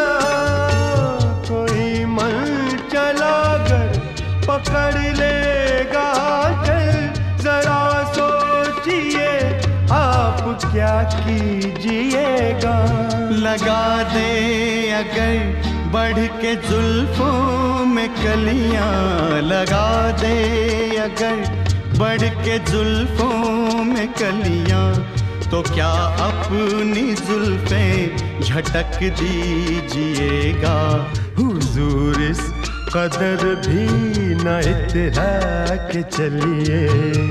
हाँ, 0.00 1.42
कोई 1.48 2.04
मन 2.14 2.78
चलाकर 2.92 3.98
पकड़ 4.48 5.02
लेगा 5.20 6.06
चल 6.64 6.88
जरा 7.42 7.82
सोचिए 8.16 9.28
आप 10.00 10.42
क्या 10.64 10.96
कीजिएगा? 11.12 12.76
लगा 13.44 13.82
दे 14.14 14.30
अगर 15.02 15.69
बढ़ 15.92 16.18
के 16.40 16.54
जुल्फों 16.68 17.84
में 17.86 18.08
कलियाँ 18.14 19.40
लगा 19.42 19.88
दे। 20.12 20.34
अगर 20.96 21.36
बढ़ 21.98 22.22
के 22.44 22.58
जुल्फों 22.70 23.84
में 23.84 24.08
कलियाँ 24.12 24.86
तो 25.50 25.62
क्या 25.62 25.90
अपनी 26.26 27.14
जुल्फें 27.20 28.40
झटक 28.40 28.98
दीजिएगा? 29.20 30.78
हुजूर 31.38 32.22
इस 32.22 32.40
कदर 32.94 33.44
भी 33.66 33.86
न 34.44 34.58
इतरा 34.70 35.76
के 35.90 36.02
चलिए। 36.02 36.86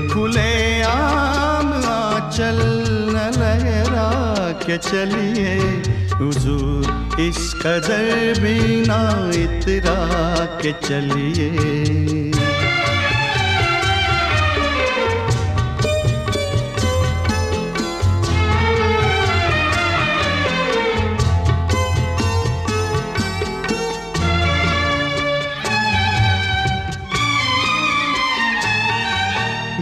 खुले 0.08 0.82
आम 0.82 1.72
आंचल 1.94 2.60
के 4.70 4.76
चलिए 4.78 5.54
हुजूर 6.18 7.20
इस 7.20 7.38
कदर 7.62 8.40
भी 8.42 8.58
ना 8.86 9.00
इतरा 9.42 9.98
के 10.62 10.72
चलिए। 10.86 11.48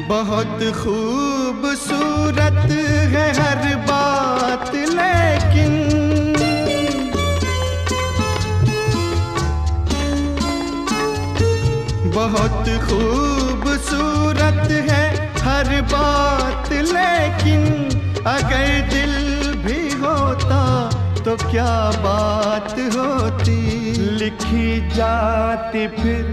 बहुत 0.08 0.60
खूबसूरत 0.76 2.60
है 3.14 3.26
हर 3.38 3.57
बहुत 12.28 12.66
खूबसूरत 12.82 14.70
है 14.88 15.04
हर 15.38 15.68
बात, 15.92 16.72
लेकिन 16.72 17.62
अगर 18.26 18.66
दिल 18.90 19.14
भी 19.64 19.80
होता 20.00 20.60
तो 21.24 21.36
क्या 21.50 21.72
बात 21.98 22.72
होती? 22.96 23.56
लिखी 24.18 24.68
जाती 24.90 25.86
फिर 25.96 26.24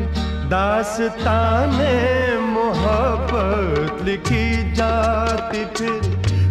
दास्ताने 0.51 1.95
मोहब्बत। 2.47 4.03
लिखी 4.05 4.47
जाती 4.73 5.63
फिर 5.77 5.99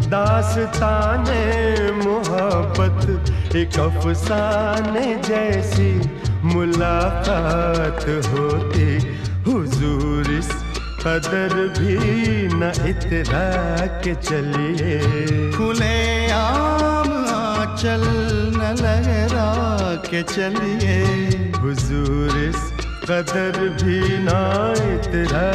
दास्ताने 0.09 1.45
मोहब्बत। 2.03 3.57
एक 3.57 3.79
अफसाने 3.81 5.07
जैसी 5.29 5.93
मुलाकात 6.45 8.03
होती। 8.29 8.89
हुजूर 9.47 10.31
इस 10.33 10.49
कदर 11.01 11.55
भी 11.79 11.97
न 12.53 12.73
इतरा 12.89 13.87
के 14.05 14.15
चलिए। 14.15 15.51
खुले 15.53 16.31
आम 16.33 17.11
आंचल 17.31 18.05
न 18.57 18.75
लहरा 18.81 19.51
के 20.07 20.23
चलिए। 20.23 20.97
हुजूर 21.59 22.39
इस 22.39 22.73
कदर 23.05 23.59
भी 23.83 23.99
ना 24.25 24.41
इतरा 24.95 25.51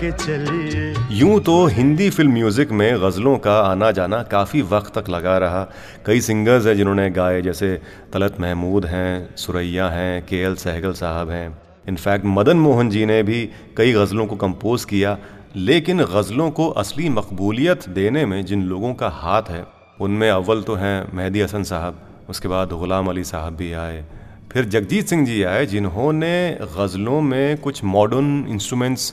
के 0.00 0.10
चलिए। 0.14 0.92
यूँ 1.18 1.38
तो 1.40 1.54
हिंदी 1.66 2.10
फ़िल्म 2.10 2.32
म्यूज़िक 2.32 2.72
में 2.72 2.90
गज़लों 3.02 3.36
का 3.38 3.60
आना 3.60 3.90
जाना 3.90 4.22
काफ़ी 4.22 4.62
वक्त 4.72 4.98
तक 4.98 5.08
लगा 5.08 5.36
रहा। 5.38 5.62
कई 6.06 6.20
सिंगर्स 6.20 6.66
हैं 6.66 6.76
जिन्होंने 6.76 7.08
गाए 7.10 7.40
जैसे 7.42 7.74
तलत 8.12 8.40
महमूद 8.40 8.86
हैं 8.86 9.36
सुरैया 9.36 9.88
हैं 9.88 10.26
के 10.26 10.42
एल 10.42 10.54
सहगल 10.56 10.92
साहब 10.92 11.30
हैं। 11.30 11.67
इनफैक्ट 11.88 12.24
मदन 12.26 12.56
मोहन 12.58 12.90
जी 12.90 13.04
ने 13.06 13.22
भी 13.22 13.48
कई 13.76 13.92
गज़लों 13.92 14.26
को 14.26 14.36
कंपोज 14.36 14.84
किया, 14.84 15.16
लेकिन 15.56 16.04
गज़लों 16.06 16.50
को 16.50 16.68
असली 16.76 17.08
मकबूलियत 17.10 17.88
देने 17.90 18.24
में 18.26 18.44
जिन 18.46 18.62
लोगों 18.64 18.92
का 18.94 19.08
हाथ 19.16 19.50
है, 19.50 19.64
उनमें 20.00 20.30
अव्वल 20.30 20.62
तो 20.62 20.74
हैं 20.74 20.96
मेहदी 21.14 21.40
हसन 21.40 21.62
साहब, 21.64 22.00
उसके 22.30 22.48
बाद 22.48 22.72
ग़ुलाम 22.74 23.08
अली 23.08 23.24
साहब 23.24 23.56
भी 23.56 23.72
आए। 23.74 24.04
फिर 24.52 24.64
जगजीत 24.66 25.08
सिंह 25.08 25.24
जी 25.26 25.42
आए, 25.44 25.64
जिन्होंने 25.66 26.58
गज़लों 26.72 27.20
में 27.22 27.56
कुछ 27.58 27.82
मॉडर्न 27.86 28.44
इंस्ट्रूमेंट्स 28.48 29.12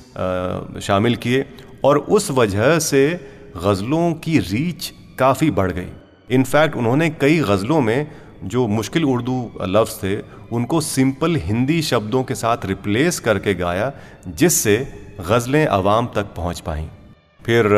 शामिल 0.81 1.15
किए 1.17 1.45
और 1.83 1.97
उस 1.97 2.29
वजह 2.33 2.77
से 2.81 3.01
गज़लों 3.57 4.13
की 4.19 4.37
रीच 4.41 4.91
काफ़ी 5.19 5.49
बढ़ 5.51 5.71
गई। 5.71 5.87
इनफैक्ट 6.31 6.75
उन्होंने 6.75 7.09
कई 7.11 7.39
गज़लों 7.41 7.81
में 7.81 8.07
जो 8.45 8.67
मुश्किल 8.67 9.05
उर्दू 9.05 9.51
लफ्ज़ 9.63 9.95
थे, 9.97 10.15
उनको 10.51 10.81
सिंपल 10.81 11.35
हिंदी 11.35 11.81
शब्दों 11.81 12.23
के 12.23 12.35
साथ 12.35 12.65
रिप्लेस 12.65 13.19
करके 13.19 13.53
गाया, 13.53 13.91
जिससे 14.27 14.75
गज़लें 15.21 15.65
आवाम 15.67 16.07
तक 16.15 16.33
पहुँच 16.35 16.59
पाईं। 16.59 16.87
फिर 17.41 17.69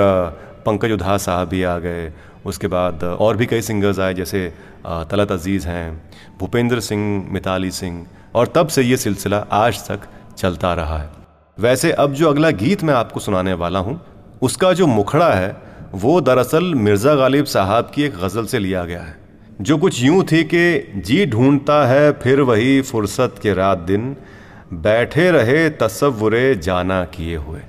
पंकज 0.65 0.91
उधा 0.91 1.17
साहब 1.17 1.47
भी 1.47 1.63
आ 1.63 1.77
गए। 1.79 2.11
उसके 2.45 2.67
बाद 2.67 3.03
और 3.03 3.37
भी 3.37 3.45
कई 3.45 3.61
सिंगर्स 3.61 3.99
आए, 3.99 4.13
जैसे 4.13 4.53
तलत 4.85 5.31
अज़ीज़ 5.31 5.67
हैं, 5.67 6.09
भूपेंद्र 6.39 6.79
सिंह, 6.79 7.27
मिताली 7.31 7.71
सिंह, 7.71 8.05
और 8.35 8.47
तब 8.47 8.67
से 8.67 8.81
ये 8.81 8.97
सिलसिला 8.97 9.37
आज 9.51 9.79
तक 9.87 10.07
चलता 10.37 10.73
रहा 10.73 10.97
है। 10.97 11.09
वैसे 11.57 11.91
अब 11.91 12.13
जो 12.13 12.29
अगला 12.29 12.49
गीत 12.51 12.83
मैं 12.83 12.93
आपको 12.93 13.19
सुनाने 13.19 13.53
वाला 13.53 13.79
हूँ, 13.79 13.99
उसका 14.41 14.73
जो 14.73 14.87
मुखड़ा 14.87 15.33
है, 15.33 15.55
वो 15.93 16.19
दरअसल 16.21 16.73
मिर्ज़ा 16.75 17.15
गालिब 17.15 17.45
साहब 17.45 17.91
की 17.95 18.03
एक 18.03 18.17
गज़ल 18.17 18.45
से 18.45 18.59
लिया 18.59 18.83
गया 18.85 19.01
है। 19.01 19.26
जो 19.61 19.77
कुछ 19.77 20.03
यूँ 20.03 20.23
थी 20.23 20.43
कि 20.43 20.93
जी 20.95 21.25
ढूंढता 21.25 21.87
है, 21.87 22.11
फिर 22.11 22.41
वही 22.41 22.81
फुर्सत 22.81 23.35
के 23.41 23.53
रात 23.53 23.77
दिन 23.77 24.15
बैठे 24.73 25.31
रहे 25.31 25.69
तस्वुरे 25.69 26.55
जाना 26.55 27.05
किए 27.05 27.35
हुए। 27.35 27.59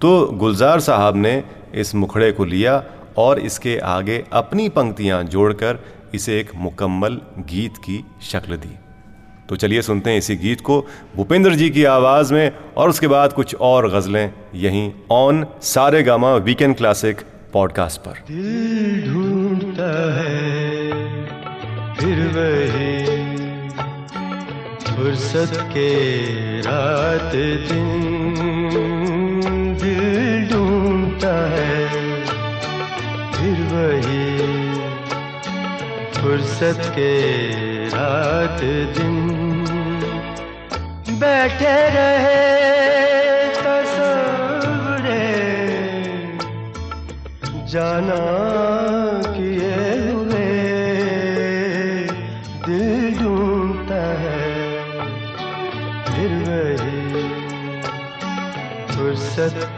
तो 0.00 0.26
गुलजार 0.26 0.80
साहब 0.80 1.16
ने 1.16 1.44
इस 1.74 1.94
मुखड़े 1.94 2.32
को 2.32 2.44
लिया 2.44 2.84
और 3.16 3.38
इसके 3.38 3.78
आगे 3.78 4.24
अपनी 4.32 4.68
पंक्तियाँ 4.68 5.24
जोड़कर 5.24 5.84
इसे 6.14 6.40
एक 6.40 6.50
मुकम्मल 6.54 7.20
गीत 7.38 7.76
की 7.76 8.04
शक्ल 8.22 8.56
दी। 8.56 8.78
तो 9.48 9.56
चलिए 9.56 9.82
सुनते 9.82 10.10
हैं 10.10 10.18
इसी 10.18 10.36
गीत 10.36 10.60
को। 10.60 10.86
भूपेंद्र 11.16 11.54
जी 11.54 11.70
की 11.70 11.84
आवाज़ 11.84 12.34
में 12.34 12.52
और 12.76 12.88
उसके 12.88 13.06
बाद 13.06 13.32
कुछ 13.32 13.54
और 13.54 13.90
गज़लें 13.90 14.32
यहीं 14.54 14.92
ऑन 15.10 15.46
सारे 15.62 16.02
गामा 16.02 16.34
वीकेंड 16.34 16.76
क्लासिक 16.76 17.16
पॉडकास्ट 17.52 18.00
पर। 18.00 18.12
दिल 18.12 19.12
ढूंढता 19.12 20.20
है। 20.20 20.99
फिर 22.00 22.20
वही 22.34 22.92
फुर्सत 24.86 25.52
के 25.72 25.90
रात 26.60 27.32
दिन 27.68 27.88
दिल 29.82 30.48
ढूंढता 30.50 31.32
है। 31.50 31.74
फिर 33.34 33.60
वही 33.72 34.24
फुर्सत 36.16 36.80
के 36.96 37.12
रात 37.88 38.60
दिन 38.98 39.18
बैठे 41.20 41.76
रहे 41.96 42.40
तस्वुरे 43.60 45.28
जाना 47.72 48.20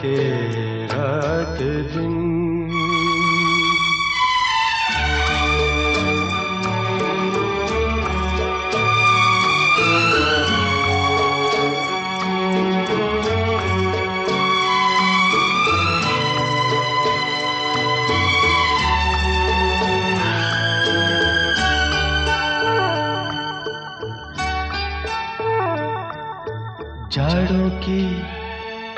के 0.04 0.16
रात 0.86 1.58
दिन। 1.92 2.22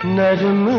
नरम 0.06 0.73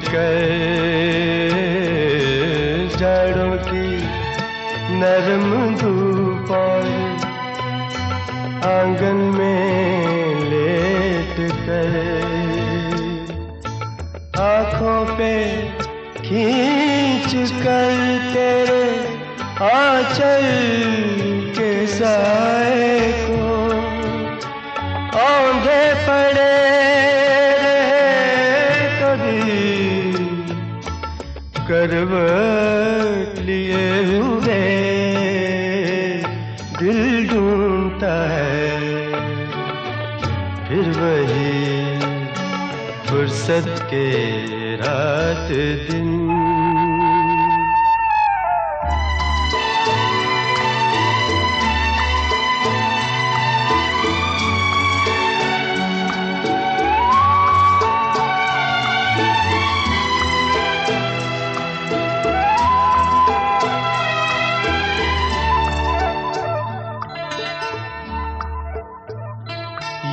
कर 0.00 0.91
रात 44.82 45.48
दिन। 45.88 46.10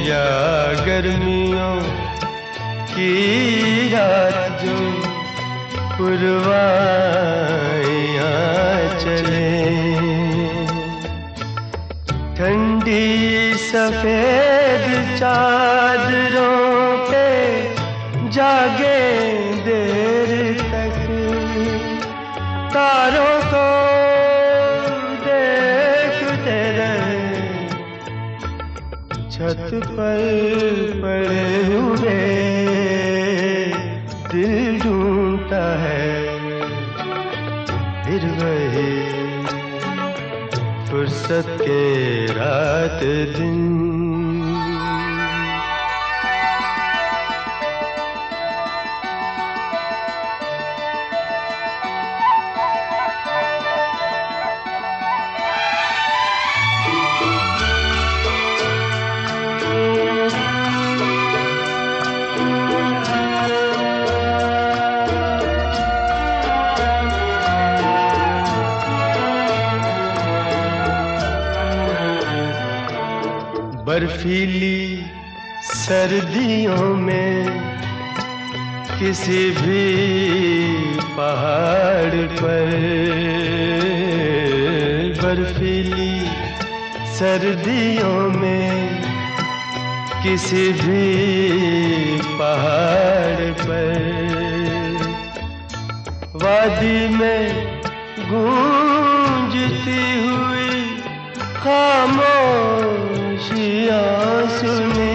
या 0.08 0.28
गर्मियों 0.86 1.76
की 2.92 3.12
रात 3.88 4.38
जो 4.64 4.78
पुरवाइयाँ 5.98 6.40
चले। 8.98 9.52
ठंडी 12.36 13.08
सफ़ेद 13.68 14.86
चादरों 15.18 16.62
पे 17.10 17.28
जागे 18.30 18.71
पर 30.02 31.00
पड़े 31.02 31.46
हुए 31.66 32.14
दिल 34.32 34.78
ढूंढता 34.80 35.62
है 35.78 36.06
फिर 38.04 38.26
वही 38.40 38.90
फुर्सत 40.90 41.56
के 41.62 41.82
रात 42.34 43.04
दिन। 43.38 43.61
बर्फीली 73.86 75.04
सर्दियों 75.62 76.96
में 76.96 77.46
किसी 78.98 79.50
भी 79.50 79.86
पहाड़ 81.16 82.14
पर। 82.14 82.68
बर्फीली 85.22 86.26
सर्दियों 87.16 88.30
में 88.30 89.02
किसी 90.22 90.72
भी 90.72 91.06
पहाड़ 92.38 93.50
पर। 93.64 93.98
वादी 96.34 97.08
में 97.08 97.66
गूंजती 98.30 100.02
हुई 100.26 100.82
खामोशियाँ 103.42 104.48
सुने। 104.58 105.14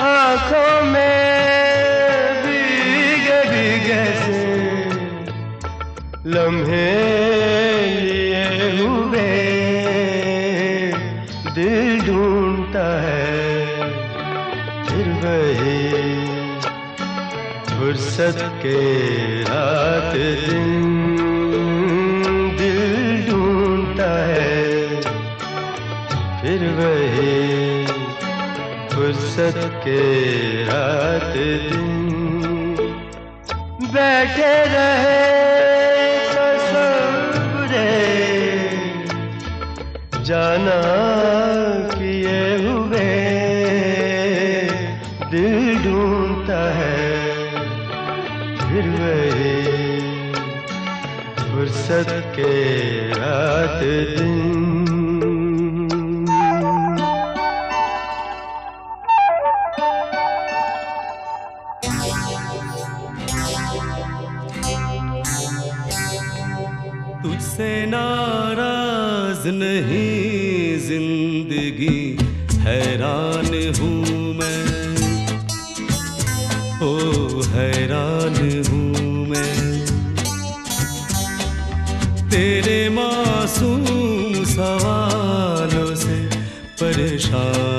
आँखों 0.00 0.82
में 0.86 1.18
से 4.18 4.42
लम्हे 6.26 6.86
लिए 7.96 8.44
हुए 8.78 9.30
दिल 11.54 12.00
ढूंढता 12.06 12.86
है, 13.02 13.36
फिर 14.86 15.08
वही 15.24 15.78
फुर्सत 17.68 18.38
के 18.62 18.78
रात 19.42 20.14
दिन। 20.14 20.87
फुर्सत 29.38 29.74
के 29.82 30.64
रात 30.66 31.34
दिन 31.34 31.84
बैठे 33.92 34.48
रहे 34.72 35.20
ससुरे 36.30 37.84
जाना 40.26 40.80
किए 41.94 42.42
हुए 42.64 43.06
दिल 45.30 45.54
ढूंढता 45.84 46.60
है 46.78 46.98
फिर 48.64 48.90
वही 48.96 49.54
फुर्सत 51.44 52.10
के 52.34 52.52
रात 53.12 53.78
दिन। 54.18 54.27
नहीं 69.60 70.78
ज़िंदगी 70.78 72.00
हैरान 72.60 73.50
हूँ 73.80 74.34
मैं। 74.34 74.64
ओ 76.82 76.92
हैरान 77.52 78.36
हूँ 78.68 79.26
मैं। 79.26 79.56
तेरे 82.30 82.88
मासूम 82.88 83.84
सवालों 84.44 85.94
से 85.94 86.18
परेशान 86.82 87.77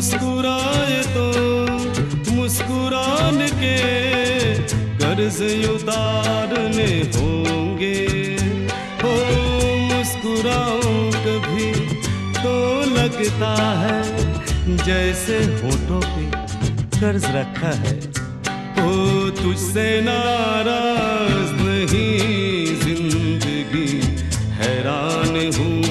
मुस्कुराए 0.00 1.00
तो 1.14 1.24
मुस्कुराने 2.34 3.48
के 3.52 3.72
कर्ज 5.00 5.40
उतारने 5.68 6.86
होंगे। 7.16 7.98
हो 9.02 9.12
मुस्कुराओ 9.90 10.94
कभी 11.26 11.68
तो 12.38 12.54
लगता 12.94 13.52
है, 13.82 14.00
जैसे 14.86 15.38
होठों 15.60 16.00
पे 16.08 16.24
कर्ज 16.98 17.24
रखा 17.36 17.76
है। 17.84 17.94
ओ 18.78 18.96
तुझसे 19.42 19.88
नाराज़ 20.00 21.52
नहीं, 21.60 22.66
ज़िंदगी 22.86 23.88
हैरान 24.62 25.36
हूँ। 25.58 25.89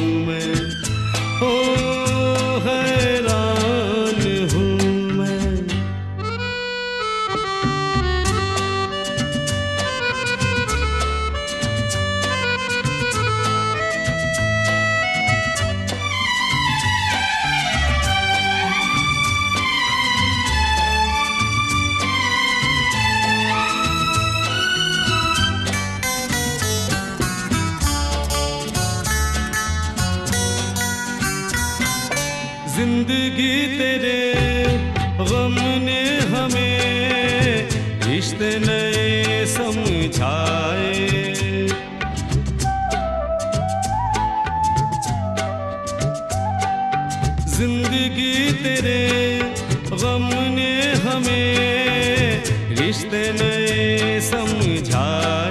तेरे 48.64 49.00
गम 49.92 50.30
ने 50.56 50.72
हमें 51.04 52.44
रिश्ते 52.80 53.24
नए 53.34 54.20
समझाए। 54.22 55.49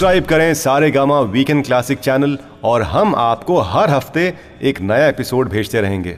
सब्सक्राइब 0.00 0.24
करें 0.24 0.54
सारे 0.54 0.90
गामा 0.90 1.18
वीकेंड 1.32 1.64
क्लासिक 1.64 1.98
चैनल 1.98 2.38
और 2.64 2.82
हम 2.82 3.14
आपको 3.14 3.58
हर 3.70 3.90
हफ़्ते 3.90 4.22
एक 4.62 4.80
नया 4.80 5.08
एपिसोड 5.08 5.48
भेजते 5.48 5.80
रहेंगे। 5.80 6.16